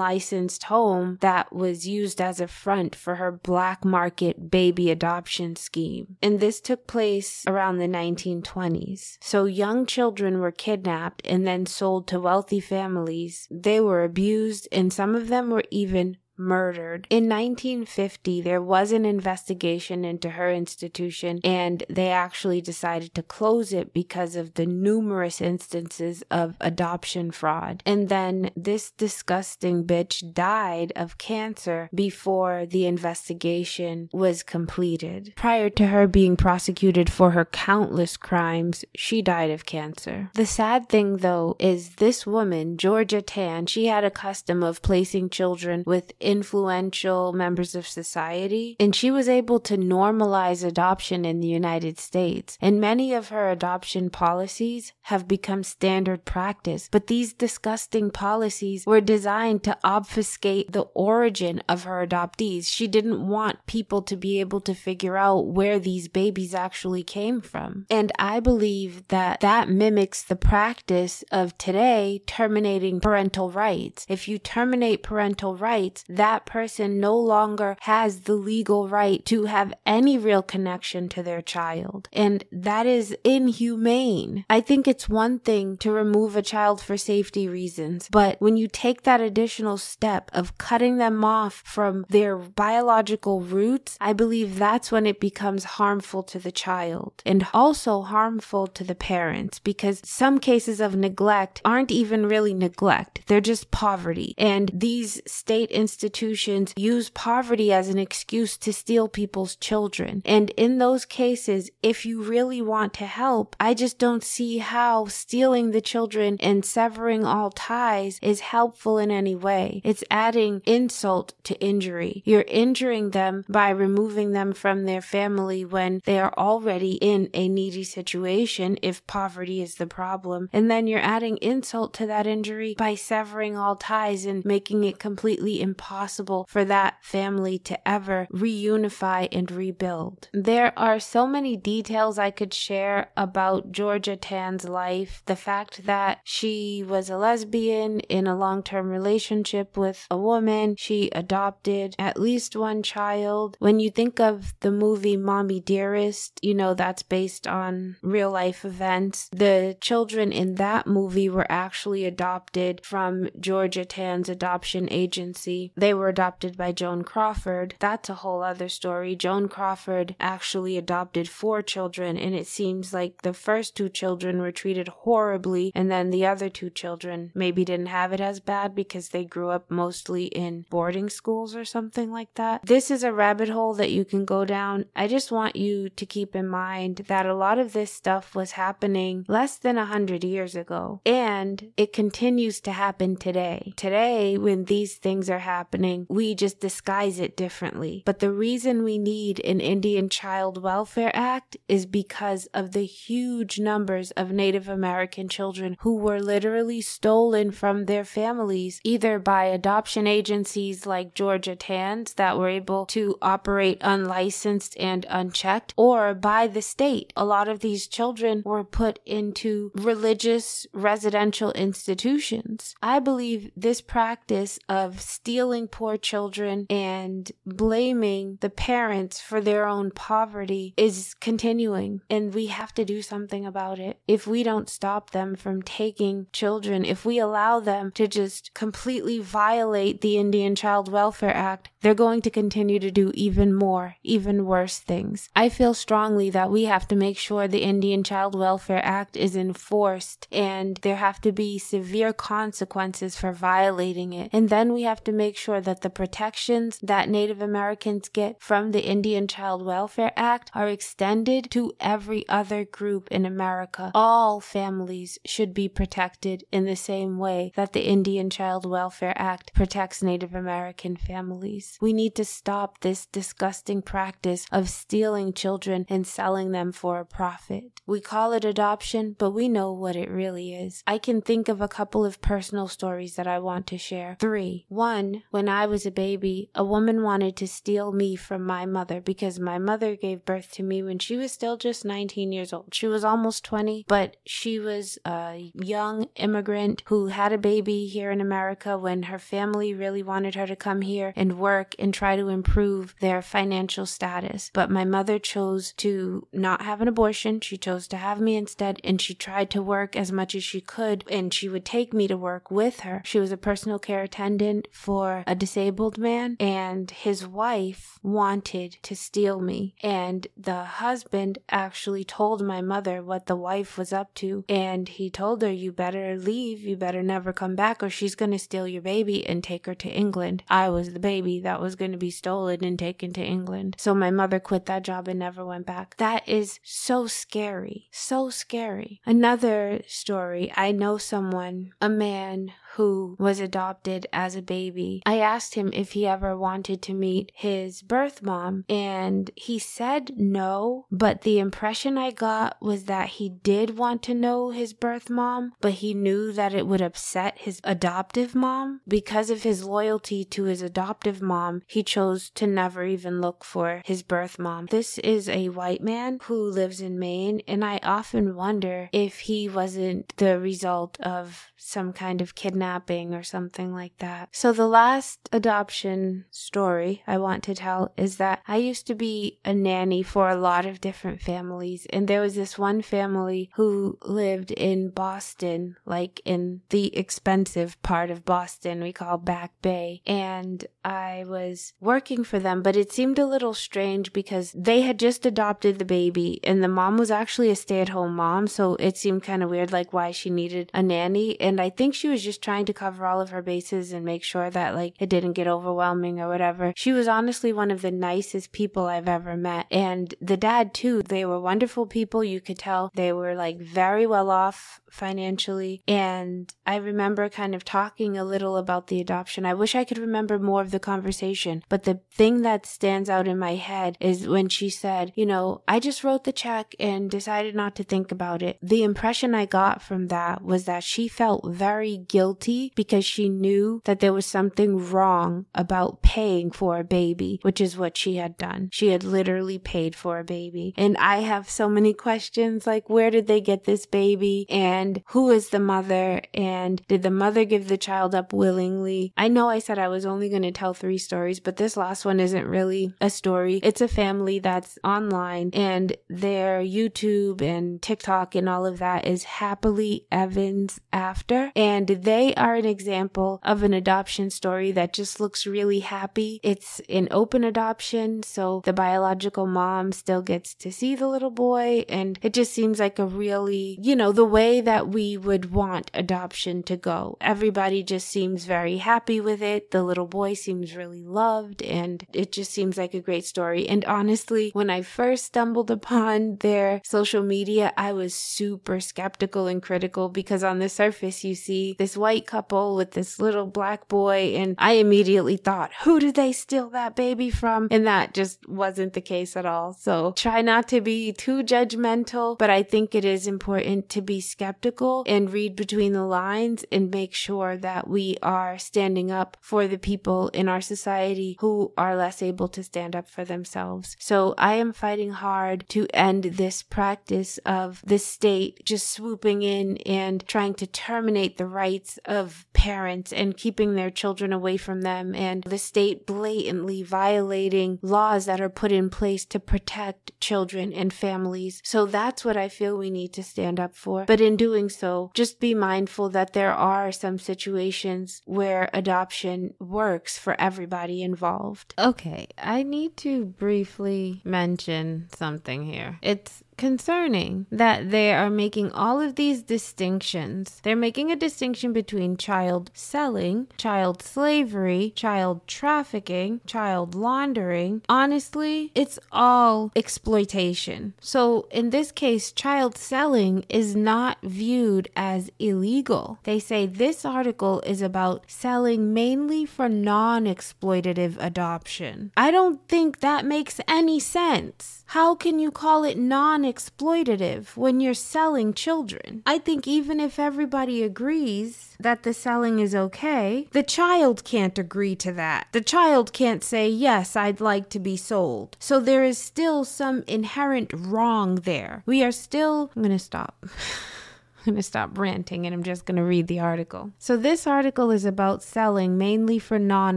home 0.64 1.19
that 1.20 1.52
was 1.52 1.87
used 1.87 2.20
as 2.20 2.41
a 2.41 2.47
front 2.47 2.94
for 2.94 3.17
her 3.17 3.31
black 3.31 3.85
market 3.85 4.50
baby 4.50 4.91
adoption 4.91 5.56
scheme. 5.56 6.17
And 6.23 6.41
this 6.41 6.61
took 6.61 6.87
place 6.87 7.44
around 7.47 7.79
the 7.79 7.87
1920s. 7.87 9.19
So 9.20 9.44
young 9.44 9.87
children 9.87 10.41
were 10.41 10.52
kidnapped 10.52 11.26
and 11.26 11.47
then 11.47 11.67
sold 11.67 12.06
to 12.08 12.20
wealthy 12.20 12.61
families. 12.61 13.47
They 13.50 13.81
were 13.81 14.05
abused 14.05 14.69
and 14.73 14.93
some 14.93 15.14
of 15.14 15.29
them 15.29 15.50
were 15.50 15.64
even 15.70 16.17
murdered. 16.41 17.07
In 17.11 17.29
1950, 17.29 18.41
there 18.41 18.63
was 18.63 18.91
an 18.91 19.05
investigation 19.05 20.05
into 20.05 20.31
her 20.31 20.51
institution, 20.51 21.41
and 21.45 21.85
they 21.89 22.09
actually 22.09 22.61
decided 22.61 23.15
to 23.15 23.23
close 23.23 23.73
it 23.73 23.93
because 23.93 24.35
of 24.35 24.55
the 24.55 24.67
numerous 24.67 25.41
instances 25.41 26.25
of 26.31 26.57
adoption 26.61 27.31
fraud. 27.31 27.83
And 27.87 28.09
then 28.09 28.51
this 28.57 28.91
disgusting 28.91 29.85
bitch 29.85 30.33
died 30.33 30.93
of 30.97 31.19
cancer 31.19 31.89
before 31.95 32.67
the 32.67 32.87
investigation 32.87 34.09
was 34.13 34.43
completed. 34.43 35.35
Prior 35.37 35.69
to 35.71 35.89
her 35.89 36.07
being 36.07 36.37
prosecuted 36.37 37.11
for 37.11 37.33
her 37.33 37.45
countless 37.45 38.17
crimes, 38.17 38.85
she 38.97 39.21
died 39.21 39.51
of 39.51 39.67
cancer. 39.67 40.31
The 40.35 40.47
sad 40.47 40.89
thing, 40.89 41.19
though, 41.19 41.57
is 41.59 41.97
this 41.97 42.27
woman, 42.27 42.79
Georgia 42.79 43.21
Tan, 43.21 43.67
she 43.67 43.87
had 43.87 44.05
a 44.05 44.11
custom 44.11 44.63
of 44.63 44.83
placing 44.83 45.31
children 45.31 45.85
with 45.87 46.13
influential 46.31 47.32
members 47.32 47.75
of 47.75 47.87
society, 47.87 48.77
and 48.79 48.94
she 48.94 49.11
was 49.11 49.29
able 49.29 49.61
to 49.61 49.77
normalize 49.77 50.65
adoption 50.65 51.25
in 51.25 51.41
the 51.41 51.49
United 51.49 51.99
States. 51.99 52.56
And 52.61 52.81
many 52.81 53.12
of 53.12 53.29
her 53.29 53.50
adoption 53.50 54.11
policies 54.11 54.93
have 55.03 55.27
become 55.27 55.62
standard 55.65 56.25
practice. 56.25 56.88
But 56.91 57.09
these 57.09 57.32
disgusting 57.32 58.11
policies 58.11 58.87
were 58.87 59.00
designed 59.00 59.62
to 59.65 59.77
obfuscate 59.82 60.73
the 60.73 60.87
origin 60.94 61.62
of 61.69 61.85
her 61.85 62.06
adoptees. 62.06 62.69
She 62.69 62.87
didn't 62.87 63.27
want 63.27 63.67
people 63.67 64.03
to 64.03 64.17
be 64.17 64.41
able 64.41 64.61
to 64.62 64.75
figure 64.75 65.17
out 65.17 65.47
where 65.47 65.79
these 65.79 66.09
babies 66.09 66.55
actually 66.55 67.03
came 67.03 67.41
from. 67.41 67.87
And 67.91 68.12
I 68.19 68.41
believe 68.41 69.09
that 69.09 69.41
that 69.41 69.69
mimics 69.69 70.23
the 70.23 70.37
practice 70.37 71.25
of 71.32 71.56
today 71.59 72.23
terminating 72.27 73.00
parental 73.00 73.50
rights. 73.50 74.06
If 74.09 74.29
you 74.29 74.38
terminate 74.38 75.03
parental 75.03 75.56
rights, 75.56 76.05
that 76.20 76.44
person 76.44 77.00
no 77.00 77.17
longer 77.17 77.78
has 77.81 78.20
the 78.20 78.34
legal 78.34 78.88
right 78.88 79.25
to 79.25 79.44
have 79.44 79.72
any 79.87 80.19
real 80.19 80.43
connection 80.43 81.08
to 81.08 81.22
their 81.22 81.40
child. 81.40 82.11
And 82.12 82.44
that 82.52 82.84
is 82.84 83.17
inhumane. 83.25 84.44
I 84.50 84.61
think 84.61 84.87
it's 84.87 85.08
one 85.08 85.38
thing 85.38 85.78
to 85.78 85.90
remove 85.90 86.37
a 86.37 86.43
child 86.43 86.82
for 86.82 86.99
safety 86.99 87.49
reasons, 87.49 88.06
but 88.11 88.38
when 88.38 88.58
you 88.58 88.69
take 88.69 89.05
that 89.05 89.22
additional 89.22 89.78
step 89.78 90.31
of 90.34 90.58
cutting 90.58 90.99
them 90.99 91.25
off 91.25 91.62
from 91.64 92.05
their 92.11 92.37
biological 92.37 93.40
roots, 93.40 93.96
I 93.99 94.12
believe 94.12 94.58
that's 94.58 94.93
when 94.93 95.06
it 95.06 95.20
becomes 95.20 95.64
harmful 95.81 96.22
to 96.25 96.38
the 96.38 96.52
child 96.52 97.22
and 97.25 97.46
also 97.55 98.02
harmful 98.02 98.67
to 98.67 98.84
the 98.84 98.94
parents 98.94 99.58
because 99.58 100.02
some 100.05 100.38
cases 100.38 100.82
of 100.82 100.94
neglect 100.94 101.62
aren't 101.64 101.90
even 101.90 102.26
really 102.26 102.52
neglect. 102.52 103.22
They're 103.26 103.40
just 103.40 103.70
poverty. 103.70 104.34
And 104.37 104.70
these 104.75 105.22
state 105.26 105.70
institutions 105.70 106.00
institutions 106.02 106.73
use 106.79 107.11
poverty 107.11 107.70
as 107.70 107.91
an 107.91 107.99
excuse 107.99 108.56
to 108.56 108.73
steal 108.73 109.06
people's 109.06 109.55
children. 109.56 110.23
And 110.25 110.49
in 110.56 110.79
those 110.79 111.05
cases, 111.05 111.70
if 111.82 112.06
you 112.06 112.23
really 112.23 112.62
want 112.62 112.94
to 112.94 113.05
help, 113.05 113.55
I 113.61 113.75
just 113.75 113.99
don't 113.99 114.25
see 114.25 114.58
how 114.58 115.05
stealing 115.06 115.73
the 115.73 115.82
children 115.82 116.38
and 116.41 116.64
severing 116.64 117.26
all 117.26 117.50
ties 117.50 118.19
is 118.23 118.41
helpful 118.41 118.97
in 118.97 119.11
any 119.11 119.35
way. 119.35 119.82
It's 119.85 120.02
adding 120.11 120.62
insult 120.64 121.35
to 121.44 121.61
injury. 121.61 122.23
You're 122.25 122.46
injuring 122.49 123.11
them 123.11 123.44
by 123.46 123.69
removing 123.69 124.32
them 124.32 124.55
from 124.55 124.87
their 124.87 125.03
family 125.03 125.67
when 125.67 126.00
they 126.06 126.19
are 126.19 126.32
already 126.38 126.93
in 126.93 127.29
a 127.35 127.46
needy 127.46 127.85
situation 127.85 128.79
if 128.81 129.06
poverty 129.06 129.61
is 129.61 129.75
the 129.75 129.87
problem. 129.87 130.49
And 130.50 130.70
then 130.70 130.87
you're 130.87 130.99
adding 130.99 131.37
insult 131.38 131.93
to 131.94 132.06
that 132.06 132.26
injury 132.26 132.75
by 132.79 132.94
severing 132.94 133.58
all 133.58 133.76
ties 133.76 134.25
and 134.25 134.43
making 134.46 134.85
it 134.85 134.99
completely 134.99 135.61
impossible 135.61 135.90
impossible 135.91 136.47
for 136.49 136.65
that 136.65 136.95
family 137.03 137.59
to 137.59 137.89
ever 137.89 138.29
reunify 138.33 139.29
and 139.33 139.51
rebuild. 139.51 140.29
There 140.33 140.73
are 140.79 141.01
so 141.01 141.27
many 141.27 141.57
details 141.57 142.19
I 142.19 142.31
could 142.31 142.55
share 142.55 143.11
about 143.17 143.73
Georgia 143.73 144.17
Tan's 144.17 144.69
life. 144.69 145.23
The 145.27 145.35
fact 145.35 145.87
that 145.87 146.21
she 146.23 146.85
was 146.87 147.11
a 147.11 147.17
lesbian 147.17 148.01
in 148.01 148.29
a 148.29 148.37
long 148.37 148.63
term 148.63 148.89
relationship 148.89 149.77
with 149.77 150.07
a 150.11 150.17
woman, 150.17 150.77
she 150.79 151.11
adopted 151.11 151.97
at 151.99 152.21
least 152.21 152.55
one 152.55 152.83
child. 152.83 153.57
When 153.59 153.81
you 153.81 153.91
think 153.91 154.21
of 154.21 154.55
the 154.61 154.71
movie 154.71 155.17
Mommy 155.17 155.59
Dearest, 155.59 156.39
you 156.41 156.55
know 156.55 156.75
that's 156.75 157.03
based 157.03 157.49
on 157.49 157.97
real 158.01 158.31
life 158.31 158.65
events. 158.65 159.29
The 159.33 159.77
children 159.81 160.31
in 160.31 160.55
that 160.55 160.87
movie 160.87 161.29
were 161.29 161.51
actually 161.51 162.05
adopted 162.05 162.85
from 162.85 163.29
Georgia 163.41 163.85
Tan's 163.85 164.29
adoption 164.29 164.87
agency. 164.91 165.73
They 165.81 165.94
were 165.94 166.11
adopted 166.11 166.59
by 166.59 166.73
Joan 166.73 167.05
Crawford. 167.05 167.75
That's 167.79 168.11
a 168.11 168.17
whole 168.17 168.43
other 168.43 168.69
story. 168.69 169.17
Joan 169.17 169.49
Crawford 169.49 170.15
actually 170.21 170.77
adopted 170.77 171.27
four 171.27 171.62
children, 171.62 172.19
and 172.19 172.35
it 172.35 172.47
seems 172.47 172.93
like 172.93 173.23
the 173.23 173.32
first 173.32 173.75
two 173.79 173.88
children 173.88 174.43
were 174.43 174.53
treated 174.53 174.88
horribly, 174.88 175.73
and 175.75 175.91
then 175.91 176.11
the 176.11 176.27
other 176.27 176.50
two 176.50 176.69
children 176.69 177.32
maybe 177.35 177.65
didn't 177.65 177.87
have 177.87 178.12
it 178.12 178.21
as 178.21 178.41
bad 178.41 178.75
because 178.75 179.09
they 179.09 179.25
grew 179.25 179.49
up 179.49 179.71
mostly 179.71 180.25
in 180.25 180.67
boarding 180.69 181.09
schools 181.09 181.56
or 181.56 181.65
something 181.65 182.12
like 182.12 182.35
that. 182.35 182.61
This 182.67 182.91
is 182.91 183.03
a 183.03 183.11
rabbit 183.11 183.49
hole 183.49 183.73
that 183.73 183.91
you 183.91 184.05
can 184.05 184.27
go 184.27 184.44
down. 184.44 184.85
I 184.94 185.09
just 185.09 185.32
want 185.32 185.56
you 185.56 185.88
to 185.88 186.05
keep 186.05 186.37
in 186.37 186.47
mind 186.47 187.06
that 187.09 187.25
a 187.25 187.35
lot 187.35 187.59
of 187.59 187.73
this 187.73 187.91
stuff 187.91 188.35
was 188.35 188.50
happening 188.53 189.25
less 189.29 189.56
than 189.56 189.79
a 189.79 189.87
hundred 189.87 190.25
years 190.25 190.55
ago, 190.55 191.00
and 191.06 191.73
it 191.79 191.94
continues 191.94 192.61
to 192.61 192.73
happen 192.73 193.17
today. 193.17 193.73
Today, 193.77 194.37
when 194.37 194.67
these 194.67 194.97
things 194.97 195.31
are 195.31 195.38
happening, 195.38 195.69
happening, 195.70 196.05
we 196.08 196.34
just 196.34 196.58
disguise 196.58 197.20
it 197.20 197.37
differently. 197.37 198.02
But 198.05 198.19
the 198.19 198.32
reason 198.32 198.82
we 198.82 198.99
need 198.99 199.40
an 199.44 199.61
Indian 199.61 200.08
Child 200.08 200.61
Welfare 200.61 201.12
Act 201.14 201.56
is 201.69 201.87
because 201.87 202.46
of 202.46 202.72
the 202.72 202.84
huge 202.84 203.61
numbers 203.61 204.11
of 204.12 204.32
Native 204.32 204.69
American 204.69 205.29
children 205.29 205.77
who 205.81 205.96
were 205.96 206.20
literally 206.20 206.81
stolen 206.81 207.53
from 207.53 207.84
their 207.84 208.05
families, 208.05 208.81
either 208.82 209.20
by 209.20 209.44
adoption 209.44 210.08
agencies 210.08 210.86
like 210.86 211.15
Georgia 211.15 211.55
Tan's 211.55 212.15
that 212.15 212.36
were 212.36 212.48
able 212.48 212.84
to 212.86 213.17
operate 213.22 213.79
unlicensed 213.81 214.77
and 214.77 215.06
unchecked, 215.08 215.72
or 215.77 216.15
by 216.15 216.48
the 216.48 216.62
state. 216.62 217.12
A 217.15 217.24
lot 217.24 217.46
of 217.46 217.60
these 217.60 217.86
children 217.86 218.43
were 218.44 218.65
put 218.65 218.98
into 219.06 219.70
religious 219.77 220.67
residential 220.72 221.53
institutions. 221.53 222.74
I 222.82 222.98
believe 222.98 223.53
this 223.56 223.81
practice 223.81 224.58
of 224.69 225.00
stealing 225.00 225.59
poor 225.69 225.96
children 225.96 226.67
and 226.70 227.31
blaming 227.46 228.38
the 228.40 228.50
parents 228.50 229.20
for 229.20 229.40
their 229.40 229.67
own 229.67 229.90
poverty 229.90 230.74
is 230.76 231.14
continuing. 231.20 232.00
And 232.08 232.34
we 232.34 232.46
have 232.46 232.72
to 232.74 232.84
do 232.84 233.02
something 233.02 233.44
about 233.44 233.79
it. 233.79 233.98
If 234.06 234.26
we 234.26 234.43
don't 234.43 234.69
stop 234.69 235.10
them 235.10 235.34
from 235.34 235.62
taking 235.62 236.26
children, 236.32 236.84
if 236.84 237.05
we 237.05 237.19
allow 237.19 237.60
them 237.60 237.90
to 237.93 238.06
just 238.06 238.52
completely 238.55 239.19
violate 239.19 240.00
the 240.00 240.19
Indian 240.19 240.55
Child 240.55 240.90
Welfare 240.93 241.34
Act, 241.34 241.70
they're 241.81 241.94
going 241.94 242.22
to 242.22 242.31
continue 242.31 242.79
to 242.79 242.90
do 242.90 243.10
even 243.14 243.55
more, 243.55 243.96
even 244.02 244.44
worse 244.44 244.79
things. 244.79 245.29
I 245.34 245.48
feel 245.48 245.74
strongly 245.74 246.31
that 246.31 246.50
we 246.50 246.64
have 246.64 246.86
to 246.88 246.96
make 246.96 247.19
sure 247.19 247.48
the 247.48 247.62
Indian 247.62 248.05
Child 248.05 248.38
Welfare 248.38 248.84
Act 248.84 249.17
is 249.17 249.34
enforced 249.34 250.29
and 250.31 250.76
there 250.82 250.96
have 250.96 251.20
to 251.22 251.32
be 251.32 251.58
severe 251.58 252.12
consequences 252.12 253.17
for 253.17 253.32
violating 253.32 254.12
it. 254.12 254.31
And 254.32 254.48
then 254.48 254.72
we 254.72 254.82
have 254.82 255.02
to 255.05 255.12
make 255.12 255.36
sure 255.36 255.50
sure 255.51 255.61
that 255.61 255.81
the 255.81 255.91
protections 255.91 256.79
that 256.81 257.09
Native 257.09 257.43
Americans 257.43 258.09
get 258.09 258.41
from 258.41 258.71
the 258.71 258.87
Indian 258.87 259.27
Child 259.27 259.65
Welfare 259.65 260.13
Act 260.15 260.49
are 260.55 260.69
extended 260.69 261.51
to 261.51 261.73
every 261.81 262.29
other 262.29 262.65
group 262.65 263.09
in 263.11 263.27
America. 263.27 263.91
All 263.93 264.41
families 264.41 265.19
should 265.25 265.53
be 265.53 265.69
protected 265.69 266.45
in 266.53 266.67
the 266.67 266.77
same 266.77 267.19
way 267.19 267.51
that 267.57 267.73
the 267.73 267.83
Indian 267.83 268.31
Child 268.31 268.65
Welfare 268.65 269.15
Act 269.17 269.53
protects 269.53 270.05
Native 270.05 270.37
American 270.37 270.95
families. 270.95 271.77
We 271.81 271.93
need 271.93 272.15
to 272.15 272.25
stop 272.25 272.81
this 272.81 273.07
disgusting 273.07 273.83
practice 273.83 274.47
of 274.53 274.69
stealing 274.69 275.33
children 275.33 275.85
and 275.89 276.07
selling 276.07 276.53
them 276.53 276.71
for 276.71 277.01
a 277.01 277.05
profit. 277.05 277.65
We 277.87 278.01
call 278.01 278.33
it 278.35 278.45
adoption, 278.45 279.17
but 279.19 279.33
we 279.33 279.49
know 279.49 279.73
what 279.73 279.97
it 279.97 280.11
really 280.11 280.55
is. 280.55 280.85
I 280.87 280.99
can 280.99 281.21
think 281.21 281.49
of 281.49 281.61
a 281.61 281.67
couple 281.67 282.05
of 282.05 282.21
personal 282.21 282.69
stories 282.69 283.17
that 283.17 283.27
I 283.27 283.41
want 283.41 283.67
to 283.69 283.79
share. 283.79 284.17
Three. 284.21 284.67
One, 284.69 285.25
when 285.33 285.40
I 285.49 285.67
was 285.67 285.87
a 285.87 285.91
baby, 285.91 286.51
a 286.55 286.65
woman 286.65 287.03
wanted 287.03 287.37
to 287.37 287.49
steal 287.49 287.93
me 287.93 288.17
from 288.17 288.44
my 288.44 288.67
mother 288.67 289.01
because 289.01 289.39
my 289.39 289.59
mother 289.59 289.97
gave 289.97 290.25
birth 290.25 290.51
to 290.53 290.63
me 290.63 290.82
when 290.82 290.99
she 290.99 291.17
was 291.17 291.32
still 291.32 291.56
just 291.56 291.85
19 291.85 292.32
years 292.32 292.53
old. 292.53 292.75
She 292.75 292.87
was 292.87 293.05
almost 293.05 293.44
20, 293.44 293.85
but 293.89 294.17
she 294.25 294.59
was 294.59 294.99
a 295.05 295.53
young 295.55 296.09
immigrant 296.17 296.82
who 296.87 297.06
had 297.06 297.32
a 297.32 297.39
baby 297.39 297.87
here 297.87 298.11
in 298.11 298.20
America 298.20 298.77
when 298.77 299.05
her 299.05 299.19
family 299.19 299.75
really 299.75 300.03
wanted 300.03 300.35
her 300.35 300.47
to 300.47 300.56
come 300.56 300.82
here 300.82 301.13
and 301.17 301.39
work 301.39 301.75
and 301.79 301.94
try 301.94 302.17
to 302.17 302.29
improve 302.29 302.94
their 303.01 303.23
financial 303.23 303.87
status. 303.87 304.51
But 304.53 304.70
my 304.70 304.85
mother 304.85 305.19
chose 305.19 305.73
to 305.75 306.27
not 306.32 306.63
have 306.63 306.81
an 306.81 306.89
abortion. 306.89 307.41
She 307.41 307.56
chose 307.56 307.87
to 307.89 307.97
have 307.97 308.20
me 308.20 308.37
instead, 308.37 308.81
and 308.85 309.01
she 309.01 309.15
tried 309.15 309.51
to 309.51 309.63
work 309.63 309.97
as 309.97 310.13
much 310.13 310.35
as 310.35 310.44
she 310.44 310.61
could, 310.61 311.05
and 311.11 311.32
she 311.32 311.49
would 311.49 311.65
take 311.65 311.93
me 311.94 312.09
to 312.09 312.17
work 312.17 312.51
with 312.51 312.81
her. 312.81 313.03
She 313.05 313.19
was 313.19 313.32
a 313.32 313.37
personal 313.37 313.79
care 313.79 314.03
attendant 314.03 314.69
for 314.73 315.25
a 315.31 315.34
disabled 315.37 315.96
man, 315.96 316.37
and 316.41 316.91
his 316.91 317.25
wife 317.25 318.01
wanted 318.03 318.77
to 318.82 318.96
steal 318.96 319.41
me. 319.41 319.77
And 319.81 320.27
the 320.37 320.65
husband 320.65 321.39
actually 321.49 322.03
told 322.03 322.44
my 322.44 322.60
mother 322.60 323.01
what 323.01 323.27
the 323.27 323.37
wife 323.37 323.79
was 323.79 323.93
up 323.93 324.13
to, 324.15 324.44
and 324.49 324.89
he 324.89 325.08
told 325.08 325.43
her, 325.43 325.53
You 325.53 325.70
better 325.70 326.19
leave, 326.19 326.58
you 326.63 326.77
better 326.77 327.01
never 327.01 327.32
come 327.32 327.55
back, 327.55 327.81
or 327.81 327.89
she's 327.89 328.17
going 328.17 328.32
to 328.32 328.41
steal 328.41 328.67
your 328.67 328.82
baby 328.82 329.25
and 329.25 329.44
take 329.44 329.67
her 329.67 329.75
to 329.77 329.89
England. 329.89 330.43
I 330.49 330.69
was 330.69 330.93
the 330.93 330.99
baby 330.99 331.39
that 331.43 331.60
was 331.60 331.77
going 331.77 331.93
to 331.93 331.96
be 331.96 332.10
stolen 332.10 332.65
and 332.65 332.77
taken 332.77 333.13
to 333.13 333.22
England. 333.22 333.77
So 333.79 333.94
my 333.94 334.10
mother 334.10 334.41
quit 334.41 334.67
that 334.67 334.82
job 334.82 335.06
and 335.06 335.20
never 335.20 335.46
went 335.46 335.65
back. 335.65 335.96
That 335.99 336.29
is 336.29 336.58
so 336.65 337.06
scary. 337.06 337.87
So 337.93 338.31
scary. 338.31 339.01
Another 339.06 339.82
story 339.87 340.53
I 340.56 340.72
know 340.72 340.99
someone, 340.99 341.70
a 341.81 341.89
man 341.89 342.51
who 342.74 343.17
was 343.19 343.41
adopted 343.41 344.06
as 344.12 344.36
a 344.36 344.43
baby. 344.43 345.03
I 345.05 345.19
asked 345.19 345.55
him 345.55 345.70
if 345.72 345.93
he 345.93 346.06
ever 346.06 346.36
wanted 346.36 346.82
to 346.82 346.94
meet 346.94 347.32
his 347.34 347.82
birth 347.82 348.22
mom, 348.22 348.65
and 348.69 349.31
he 349.34 349.58
said 349.58 350.12
no, 350.17 350.86
but 350.91 351.22
the 351.22 351.39
impression 351.39 351.98
I 351.98 352.10
got 352.10 352.56
was 352.62 352.84
that 352.84 353.08
he 353.08 353.29
did 353.29 353.77
want 353.77 354.03
to 354.05 354.15
know 354.15 354.50
his 354.50 354.72
birth 354.72 355.10
mom, 355.10 355.53
but 355.60 355.72
he 355.72 355.94
knew 355.94 356.32
that 356.32 356.55
it 356.55 356.67
would 356.67 356.81
upset 356.81 357.39
his 357.39 357.60
adoptive 357.65 358.34
mom. 358.34 358.81
Because 358.86 359.31
of 359.31 359.43
his 359.43 359.65
loyalty 359.65 360.24
to 360.27 360.44
his 360.44 360.62
adoptive 360.62 361.20
mom, 361.20 361.62
he 361.67 361.82
chose 361.82 362.31
to 362.31 362.46
never 362.46 362.84
even 362.84 363.20
look 363.20 363.44
for 363.44 363.82
his 363.84 364.03
birth 364.03 364.39
mom. 364.39 364.67
This 364.67 364.98
is 364.98 365.29
a 365.29 365.48
white 365.48 365.82
man 365.82 366.19
who 366.22 366.41
lives 366.41 366.81
in 366.81 366.98
Maine, 366.98 367.43
and 367.48 367.65
I 367.65 367.81
often 367.82 368.36
wonder 368.36 368.89
if 368.93 369.20
he 369.20 369.48
wasn't 369.48 370.17
the 370.19 370.39
result 370.39 371.00
of 371.00 371.50
some 371.56 371.93
kind 371.93 372.20
of 372.20 372.34
kidnapping 372.34 372.59
or 372.60 373.22
something 373.22 373.72
like 373.72 373.96
that. 373.98 374.29
So 374.32 374.52
the 374.52 374.67
last 374.67 375.29
adoption 375.32 376.24
story 376.31 377.02
I 377.06 377.19
want 377.19 377.43
to 377.44 377.55
tell 377.55 377.93
is 377.96 378.17
that 378.17 378.43
I 378.46 378.56
used 378.56 378.86
to 378.88 378.94
be 378.94 379.38
a 379.44 379.55
nanny 379.55 380.02
for 380.02 380.29
a 380.29 380.36
lot 380.36 380.67
of 380.67 380.81
different 380.81 381.20
families 381.20 381.86
and 381.90 382.08
there 382.08 382.20
was 382.20 382.34
this 382.34 382.58
one 382.58 382.82
family 382.82 383.50
who 383.55 383.98
lived 384.02 384.50
in 384.50 384.90
Boston, 384.90 385.76
like 385.86 386.20
in 386.24 386.60
the 386.70 386.96
expensive 386.96 387.81
part 387.82 388.10
of 388.10 388.24
Boston 388.24 388.82
we 388.82 388.93
call 388.93 389.19
Back 389.19 389.52
Bay, 389.62 390.02
and 390.06 390.67
I 390.84 391.24
was 391.26 391.72
working 391.81 392.24
for 392.24 392.38
them, 392.38 392.62
but 392.62 392.76
it 392.76 392.93
seemed 392.93 393.19
a 393.19 393.26
little 393.26 393.55
strange 393.55 394.12
because 394.12 394.52
they 394.52 394.82
had 394.82 394.98
just 394.98 395.24
adopted 395.24 395.79
the 395.79 395.84
baby 395.84 396.40
and 396.44 396.62
the 396.62 396.69
mom 396.69 396.96
was 396.96 397.10
actually 397.10 397.50
a 397.50 397.56
stay-at-home 397.56 398.14
mom, 398.14 398.46
so 398.46 398.74
it 398.76 398.96
seemed 398.96 399.22
kind 399.22 399.43
of 399.43 399.50
weird 399.50 399.72
like 399.72 399.93
why 399.93 400.10
she 400.10 400.31
needed 400.31 400.70
a 400.74 400.82
nanny 400.82 401.40
and 401.40 401.60
I 401.60 401.70
think 401.70 401.94
she 401.94 402.08
was 402.08 402.22
just 402.22 402.43
trying 402.43 402.50
to 402.67 402.73
cover 402.73 403.07
all 403.07 403.21
of 403.21 403.31
her 403.31 403.43
bases 403.43 403.93
and 403.93 404.05
make 404.05 404.25
sure 404.25 404.51
that 404.51 404.75
like 404.75 404.95
it 404.99 405.09
didn't 405.09 405.33
get 405.33 405.49
overwhelming 405.49 406.21
or 406.21 406.29
whatever. 406.29 406.73
She 406.77 406.93
was 406.93 407.09
honestly 407.09 407.53
one 407.53 407.71
of 407.71 407.83
the 407.83 407.91
nicest 407.91 408.53
people 408.53 408.87
I've 408.87 409.09
ever 409.09 409.37
met. 409.37 409.67
And 409.71 410.15
the 410.21 410.37
dad 410.37 410.75
too, 410.75 411.03
they 411.03 411.25
were 411.25 411.41
wonderful 411.41 411.87
people. 411.87 412.23
You 412.25 412.41
could 412.41 412.59
tell 412.59 412.91
they 412.95 413.13
were 413.13 413.35
like 413.35 413.59
very 413.59 414.07
well 414.07 414.31
off 414.31 414.81
financially. 414.91 415.83
And 415.87 416.53
I 416.67 416.77
remember 416.77 417.29
kind 417.29 417.55
of 417.55 417.65
talking 417.65 418.17
a 418.17 418.25
little 418.25 418.57
about 418.57 418.89
the 418.89 419.01
adoption. 419.01 419.47
I 419.47 419.55
wish 419.55 419.75
I 419.75 419.85
could 419.85 419.99
remember 419.99 420.39
more 420.39 420.63
of 420.63 420.71
the 420.71 420.81
conversation, 420.81 421.63
but 421.69 421.85
the 421.85 422.01
thing 422.13 422.43
that 422.43 422.67
stands 422.67 423.09
out 423.09 423.29
in 423.29 423.39
my 423.39 423.55
head 423.55 423.97
is 424.01 424.29
when 424.29 424.49
she 424.49 424.69
said, 424.69 425.13
you 425.15 425.27
know, 425.27 425.63
I 425.69 425.79
just 425.79 426.05
wrote 426.05 426.25
the 426.25 426.33
check 426.33 426.75
and 426.81 427.11
decided 427.11 427.55
not 427.55 427.77
to 427.77 427.85
think 427.85 428.11
about 428.11 428.43
it. 428.43 428.59
The 428.63 428.83
impression 428.83 429.35
I 429.35 429.47
got 429.47 429.83
from 429.83 430.09
that 430.09 430.43
was 430.43 430.65
that 430.65 430.83
she 430.83 431.09
felt 431.09 431.47
very 431.47 431.97
guilty 431.97 432.40
because 432.75 433.05
she 433.05 433.29
knew 433.29 433.82
that 433.85 434.01
there 434.01 434.13
was 434.13 434.27
something 434.27 434.91
wrong 434.91 435.47
about 435.55 436.03
paying 436.03 436.51
for 436.51 436.79
a 436.79 436.85
baby, 436.85 437.39
which 437.43 437.61
is 437.61 437.77
what 437.77 437.97
she 437.97 438.17
had 438.17 438.37
done. 438.37 438.69
She 438.73 438.89
had 438.89 439.05
literally 439.05 439.59
paid 439.59 439.94
for 439.94 440.19
a 440.19 440.25
baby. 440.25 440.75
And 440.77 440.97
I 440.99 441.19
have 441.19 441.49
so 441.49 441.69
many 441.69 441.93
questions 441.93 442.67
like, 442.67 442.89
where 442.89 443.11
did 443.11 443.27
they 443.27 443.41
get 443.41 443.65
this 443.65 443.87
baby? 443.87 444.47
And 444.49 445.03
who 445.09 445.31
is 445.31 445.51
the 445.51 445.61
mother? 445.61 446.23
And 446.35 446.82
did 446.89 447.03
the 447.03 447.11
mother 447.11 447.44
give 447.44 447.69
the 447.69 447.79
child 447.79 448.15
up 448.15 448.32
willingly? 448.32 449.13
I 449.17 449.29
know 449.29 449.49
I 449.49 449.59
said 449.59 449.79
I 449.79 449.89
was 449.89 450.06
only 450.06 450.29
going 450.29 450.43
to 450.43 450.53
tell 450.53 450.75
three 450.75 450.99
stories, 450.99 451.41
but 451.41 451.56
this 451.56 451.77
last 451.77 452.05
one 452.05 452.20
isn't 452.20 452.47
really 452.47 452.94
a 453.01 453.11
story. 453.11 453.61
It's 453.63 453.81
a 453.81 453.89
family 453.89 454.39
that's 454.39 454.79
online 454.85 455.51
and 455.53 455.97
their 456.09 456.61
YouTube 456.61 457.43
and 457.43 457.81
TikTok 457.81 458.35
and 458.35 458.49
all 458.49 458.67
of 458.67 458.79
that 458.79 459.06
is 459.06 459.25
happily 459.25 460.06
Evans 460.11 460.81
after 460.93 461.11
after. 461.11 461.53
And 461.56 461.89
they 461.89 462.30
are 462.37 462.55
an 462.55 462.65
example 462.65 463.41
of 463.43 463.63
an 463.63 463.75
adoption 463.75 464.31
story 464.31 464.72
that 464.72 464.93
just 464.93 465.20
looks 465.20 465.46
really 465.46 465.81
happy. 465.81 466.41
It's 466.43 466.81
an 466.89 467.08
open 467.10 467.44
adoption, 467.44 468.22
so 468.22 468.63
the 468.65 468.72
biological 468.72 469.46
mom 469.46 469.93
still 469.93 470.22
gets 470.22 470.55
to 470.56 470.72
see 470.72 470.94
the 470.94 471.08
little 471.08 471.31
boy. 471.31 471.84
And 471.89 472.19
it 472.22 472.32
just 472.32 472.53
seems 472.53 472.79
like 472.79 472.99
a 472.99 473.06
really, 473.06 473.79
you 473.82 473.96
know, 473.96 474.13
the 474.13 474.25
way 474.25 474.60
that 474.60 474.89
we 474.89 475.17
would 475.17 475.53
want 475.53 475.91
adoption 475.94 476.63
to 476.65 476.77
go. 476.77 477.17
Everybody 477.20 477.82
just 477.82 478.08
seems 478.08 478.44
very 478.44 478.79
happy 478.79 479.20
with 479.20 479.43
it. 479.43 479.70
The 479.70 479.82
little 479.82 480.06
boy 480.06 480.34
seems 480.34 480.77
really 480.77 481.03
loved, 481.05 481.63
and 481.63 482.05
it 482.13 482.32
just 482.32 482.53
seems 482.53 482.77
like 482.77 482.94
a 482.94 483.01
great 483.01 483.25
story. 483.25 483.69
And 483.69 483.84
honestly, 483.84 484.51
when 484.53 484.70
I 484.70 484.82
first 484.82 485.25
stumbled 485.25 485.70
upon 485.70 486.37
their 486.37 486.81
social 486.84 487.22
media, 487.22 487.72
I 487.77 487.93
was 487.93 488.15
super 488.15 488.81
skeptical 488.81 489.46
and 489.46 489.63
critical 489.63 490.08
because 490.08 490.44
on 490.44 490.58
the 490.58 490.69
surface, 490.69 491.25
you 491.25 491.34
see 491.34 491.75
this 491.79 491.96
white 491.96 492.19
couple 492.20 492.77
with 492.77 492.93
this 492.93 493.20
little 493.20 493.46
black 493.46 493.89
boy, 493.89 494.34
and 494.36 494.55
I 494.58 494.72
immediately 494.72 495.36
thought, 495.36 495.70
who 495.82 496.00
did 496.00 496.15
they 496.15 496.32
steal 496.32 496.70
that 496.70 496.96
baby 496.96 497.31
from? 497.31 497.69
And 497.70 497.86
that 497.86 498.15
just 498.15 498.48
wasn't 498.48 498.93
the 498.93 499.00
case 499.00 499.36
at 499.36 499.46
all. 499.46 499.72
So 499.72 500.12
try 500.17 500.43
not 500.43 500.69
to 500.69 500.81
be 500.81 501.12
too 501.12 501.43
judgmental, 501.43 502.39
but 502.39 502.50
I 502.50 502.62
think 502.62 502.94
it 502.94 503.05
is 503.05 503.27
important 503.27 503.89
to 503.91 504.03
be 504.03 504.20
skeptical 504.20 505.05
and 505.06 505.32
read 505.32 505.56
between 505.56 505.93
the 505.93 506.05
lines 506.05 506.65
and 506.70 506.91
make 506.91 507.15
sure 507.15 507.56
that 507.56 507.89
we 507.89 508.17
are 508.22 508.58
standing 508.58 509.10
up 509.10 509.36
for 509.41 509.67
the 509.67 509.79
people 509.79 510.29
in 510.29 510.48
our 510.48 510.60
society 510.60 511.36
who 511.41 511.72
are 511.77 511.96
less 511.96 512.22
able 512.22 512.48
to 512.48 512.62
stand 512.62 512.94
up 512.94 513.09
for 513.09 513.24
themselves. 513.24 513.96
So 513.98 514.35
I 514.38 514.55
am 514.55 514.72
fighting 514.72 515.11
hard 515.11 515.68
to 515.70 515.87
end 515.94 516.24
this 516.24 516.62
practice 516.62 517.38
of 517.46 517.83
the 517.85 517.98
state 517.98 518.64
just 518.64 518.90
swooping 518.90 519.42
in 519.42 519.77
and 519.79 520.27
trying 520.27 520.55
to 520.55 520.66
terminate 520.66 521.00
terminate 521.00 521.37
the 521.37 521.46
rights 521.46 521.98
of 522.11 522.44
parents 522.52 523.12
and 523.12 523.37
keeping 523.37 523.74
their 523.74 523.90
children 523.90 524.33
away 524.33 524.57
from 524.57 524.83
them, 524.83 525.14
and 525.14 525.44
the 525.44 525.57
state 525.57 526.07
blatantly 526.07 526.83
violating 526.83 527.79
laws 527.81 528.26
that 528.26 528.40
are 528.40 528.50
put 528.50 528.72
in 528.72 528.90
place 528.90 529.24
to 529.24 529.38
protect 529.38 530.12
children 530.20 530.72
and 530.72 530.92
families. 530.92 531.62
So 531.64 531.87
that's 531.87 532.24
what 532.24 532.37
I 532.37 532.48
feel 532.48 532.76
we 532.76 532.90
need 532.90 533.12
to 533.14 533.22
stand 533.22 533.61
up 533.61 533.74
for. 533.74 534.05
But 534.05 534.20
in 534.20 534.37
doing 534.37 534.68
so, 534.68 535.12
just 535.14 535.40
be 535.40 535.55
mindful 535.55 536.11
that 536.11 536.33
there 536.33 536.52
are 536.52 536.90
some 536.92 537.18
situations 537.18 538.22
where 538.26 538.68
adoption 538.74 539.55
works 539.61 540.18
for 540.18 540.38
everybody 540.40 541.02
involved. 541.02 541.74
Okay, 541.79 542.26
I 542.37 542.64
need 542.64 542.96
to 542.98 543.24
briefly 543.24 544.20
mention 544.24 545.07
something 545.14 545.64
here. 545.64 545.98
It's 546.02 546.42
concerning 546.61 547.46
that 547.50 547.90
they 547.90 548.12
are 548.12 548.29
making 548.29 548.70
all 548.72 549.00
of 549.00 549.16
these 549.16 549.42
distinctions. 549.42 550.61
They're 550.62 550.76
making 550.76 551.11
a 551.11 551.16
distinction 551.16 551.72
between 551.72 552.18
child 552.18 552.70
selling, 552.74 553.48
child 553.57 554.02
slavery, 554.02 554.92
child 554.94 555.48
trafficking, 555.48 556.42
child 556.46 556.94
laundering. 556.94 557.81
Honestly, 557.88 558.72
it's 558.74 558.98
all 559.11 559.72
exploitation. 559.74 560.92
So 561.00 561.48
in 561.50 561.70
this 561.70 561.90
case, 561.90 562.31
child 562.31 562.76
selling 562.76 563.46
is 563.48 563.74
not 563.74 564.18
viewed 564.22 564.90
as 564.94 565.31
illegal. 565.38 566.18
They 566.24 566.38
say 566.38 566.66
this 566.66 567.07
article 567.07 567.62
is 567.62 567.81
about 567.81 568.31
selling 568.31 568.92
mainly 568.92 569.46
for 569.46 569.70
non 569.70 570.26
exploitative 570.26 571.16
adoption. 571.18 572.12
I 572.18 572.31
don't 572.31 572.61
think 572.68 573.00
that 573.00 573.24
makes 573.24 573.61
any 573.66 573.98
sense. 573.98 574.80
How 574.90 575.14
can 575.14 575.38
you 575.38 575.53
call 575.53 575.85
it 575.85 575.97
non 575.97 576.42
exploitative 576.42 577.57
when 577.57 577.79
you're 577.79 577.94
selling 577.94 578.53
children? 578.53 579.23
I 579.25 579.38
think 579.38 579.68
even 579.68 580.01
if 580.01 580.18
everybody 580.18 580.83
agrees 580.83 581.77
that 581.79 582.03
the 582.03 582.12
selling 582.12 582.59
is 582.59 582.75
okay, 582.75 583.47
the 583.53 583.62
child 583.62 584.25
can't 584.25 584.59
agree 584.59 584.97
to 584.97 585.12
that. 585.12 585.47
The 585.53 585.61
child 585.61 586.12
can't 586.12 586.42
say, 586.42 586.68
Yes, 586.68 587.14
I'd 587.14 587.40
like 587.40 587.68
to 587.68 587.79
be 587.79 587.97
sold. 587.97 588.57
So 588.59 588.81
there 588.81 589.05
is 589.05 589.16
still 589.16 589.64
some 589.64 590.03
inherent 590.09 590.73
wrong 590.75 591.37
there. 591.37 591.85
We 591.87 592.03
are 592.03 592.11
still. 592.11 592.73
I'm 592.75 592.83
going 592.83 592.90
to 592.90 592.99
stop. 592.99 593.47
I'm 594.40 594.55
going 594.55 594.57
to 594.57 594.62
stop 594.62 594.97
ranting 594.97 595.44
and 595.44 595.55
I'm 595.55 595.62
just 595.62 595.85
going 595.85 595.97
to 595.97 596.03
read 596.03 596.27
the 596.27 596.40
article. 596.40 596.92
So, 596.99 597.18
this 597.18 597.47
article 597.47 597.90
is 597.90 598.07
about 598.07 598.42
selling 598.42 598.97
mainly 598.97 599.38
for 599.38 599.59
non 599.59 599.97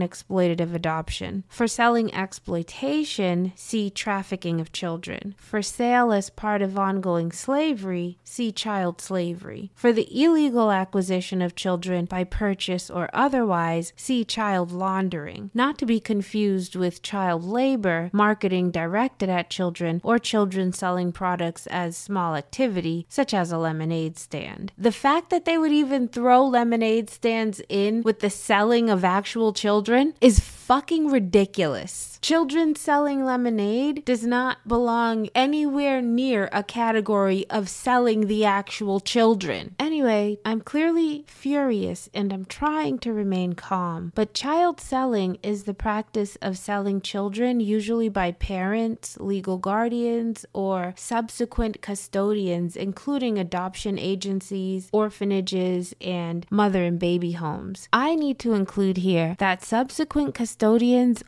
exploitative 0.00 0.74
adoption. 0.74 1.44
For 1.48 1.66
selling 1.66 2.14
exploitation, 2.14 3.52
see 3.56 3.88
trafficking 3.88 4.60
of 4.60 4.70
children. 4.70 5.34
For 5.38 5.62
sale 5.62 6.12
as 6.12 6.28
part 6.28 6.60
of 6.60 6.78
ongoing 6.78 7.32
slavery, 7.32 8.18
see 8.22 8.52
child 8.52 9.00
slavery. 9.00 9.70
For 9.74 9.94
the 9.94 10.08
illegal 10.12 10.70
acquisition 10.70 11.40
of 11.40 11.56
children 11.56 12.04
by 12.04 12.24
purchase 12.24 12.90
or 12.90 13.08
otherwise, 13.14 13.94
see 13.96 14.26
child 14.26 14.70
laundering. 14.72 15.50
Not 15.54 15.78
to 15.78 15.86
be 15.86 16.00
confused 16.00 16.76
with 16.76 17.00
child 17.00 17.44
labor, 17.44 18.10
marketing 18.12 18.72
directed 18.72 19.30
at 19.30 19.48
children, 19.48 20.02
or 20.04 20.18
children 20.18 20.74
selling 20.74 21.12
products 21.12 21.66
as 21.68 21.96
small 21.96 22.34
activity, 22.34 23.06
such 23.08 23.32
as 23.32 23.50
a 23.50 23.56
lemonade 23.56 24.18
stand 24.18 24.33
stand. 24.34 24.72
The 24.76 24.92
fact 24.92 25.30
that 25.30 25.44
they 25.44 25.56
would 25.58 25.72
even 25.72 26.08
throw 26.08 26.44
lemonade 26.46 27.08
stands 27.10 27.60
in 27.68 28.02
with 28.02 28.20
the 28.20 28.30
selling 28.30 28.90
of 28.90 29.04
actual 29.04 29.52
children 29.52 30.14
is 30.20 30.40
fucking 30.64 31.10
ridiculous. 31.10 32.18
Children 32.22 32.74
selling 32.74 33.22
lemonade 33.22 34.02
does 34.06 34.24
not 34.24 34.66
belong 34.66 35.28
anywhere 35.34 36.00
near 36.00 36.48
a 36.52 36.62
category 36.62 37.44
of 37.50 37.68
selling 37.68 38.28
the 38.28 38.46
actual 38.46 38.98
children. 38.98 39.74
Anyway, 39.78 40.38
I'm 40.42 40.62
clearly 40.62 41.24
furious 41.26 42.08
and 42.14 42.32
I'm 42.32 42.46
trying 42.46 42.98
to 43.00 43.12
remain 43.12 43.52
calm. 43.52 44.10
But 44.14 44.32
child 44.32 44.80
selling 44.80 45.36
is 45.42 45.64
the 45.64 45.74
practice 45.74 46.36
of 46.40 46.56
selling 46.56 47.02
children, 47.02 47.60
usually 47.60 48.08
by 48.08 48.32
parents, 48.32 49.18
legal 49.20 49.58
guardians, 49.58 50.46
or 50.54 50.94
subsequent 50.96 51.82
custodians, 51.82 52.74
including 52.74 53.36
adoption 53.36 53.98
agencies, 53.98 54.88
orphanages, 54.92 55.94
and 56.00 56.46
mother 56.48 56.84
and 56.84 56.98
baby 56.98 57.32
homes. 57.32 57.86
I 57.92 58.14
need 58.14 58.38
to 58.38 58.54
include 58.54 58.96
here 58.96 59.36
that 59.38 59.62
subsequent 59.62 60.34
custodians 60.34 60.53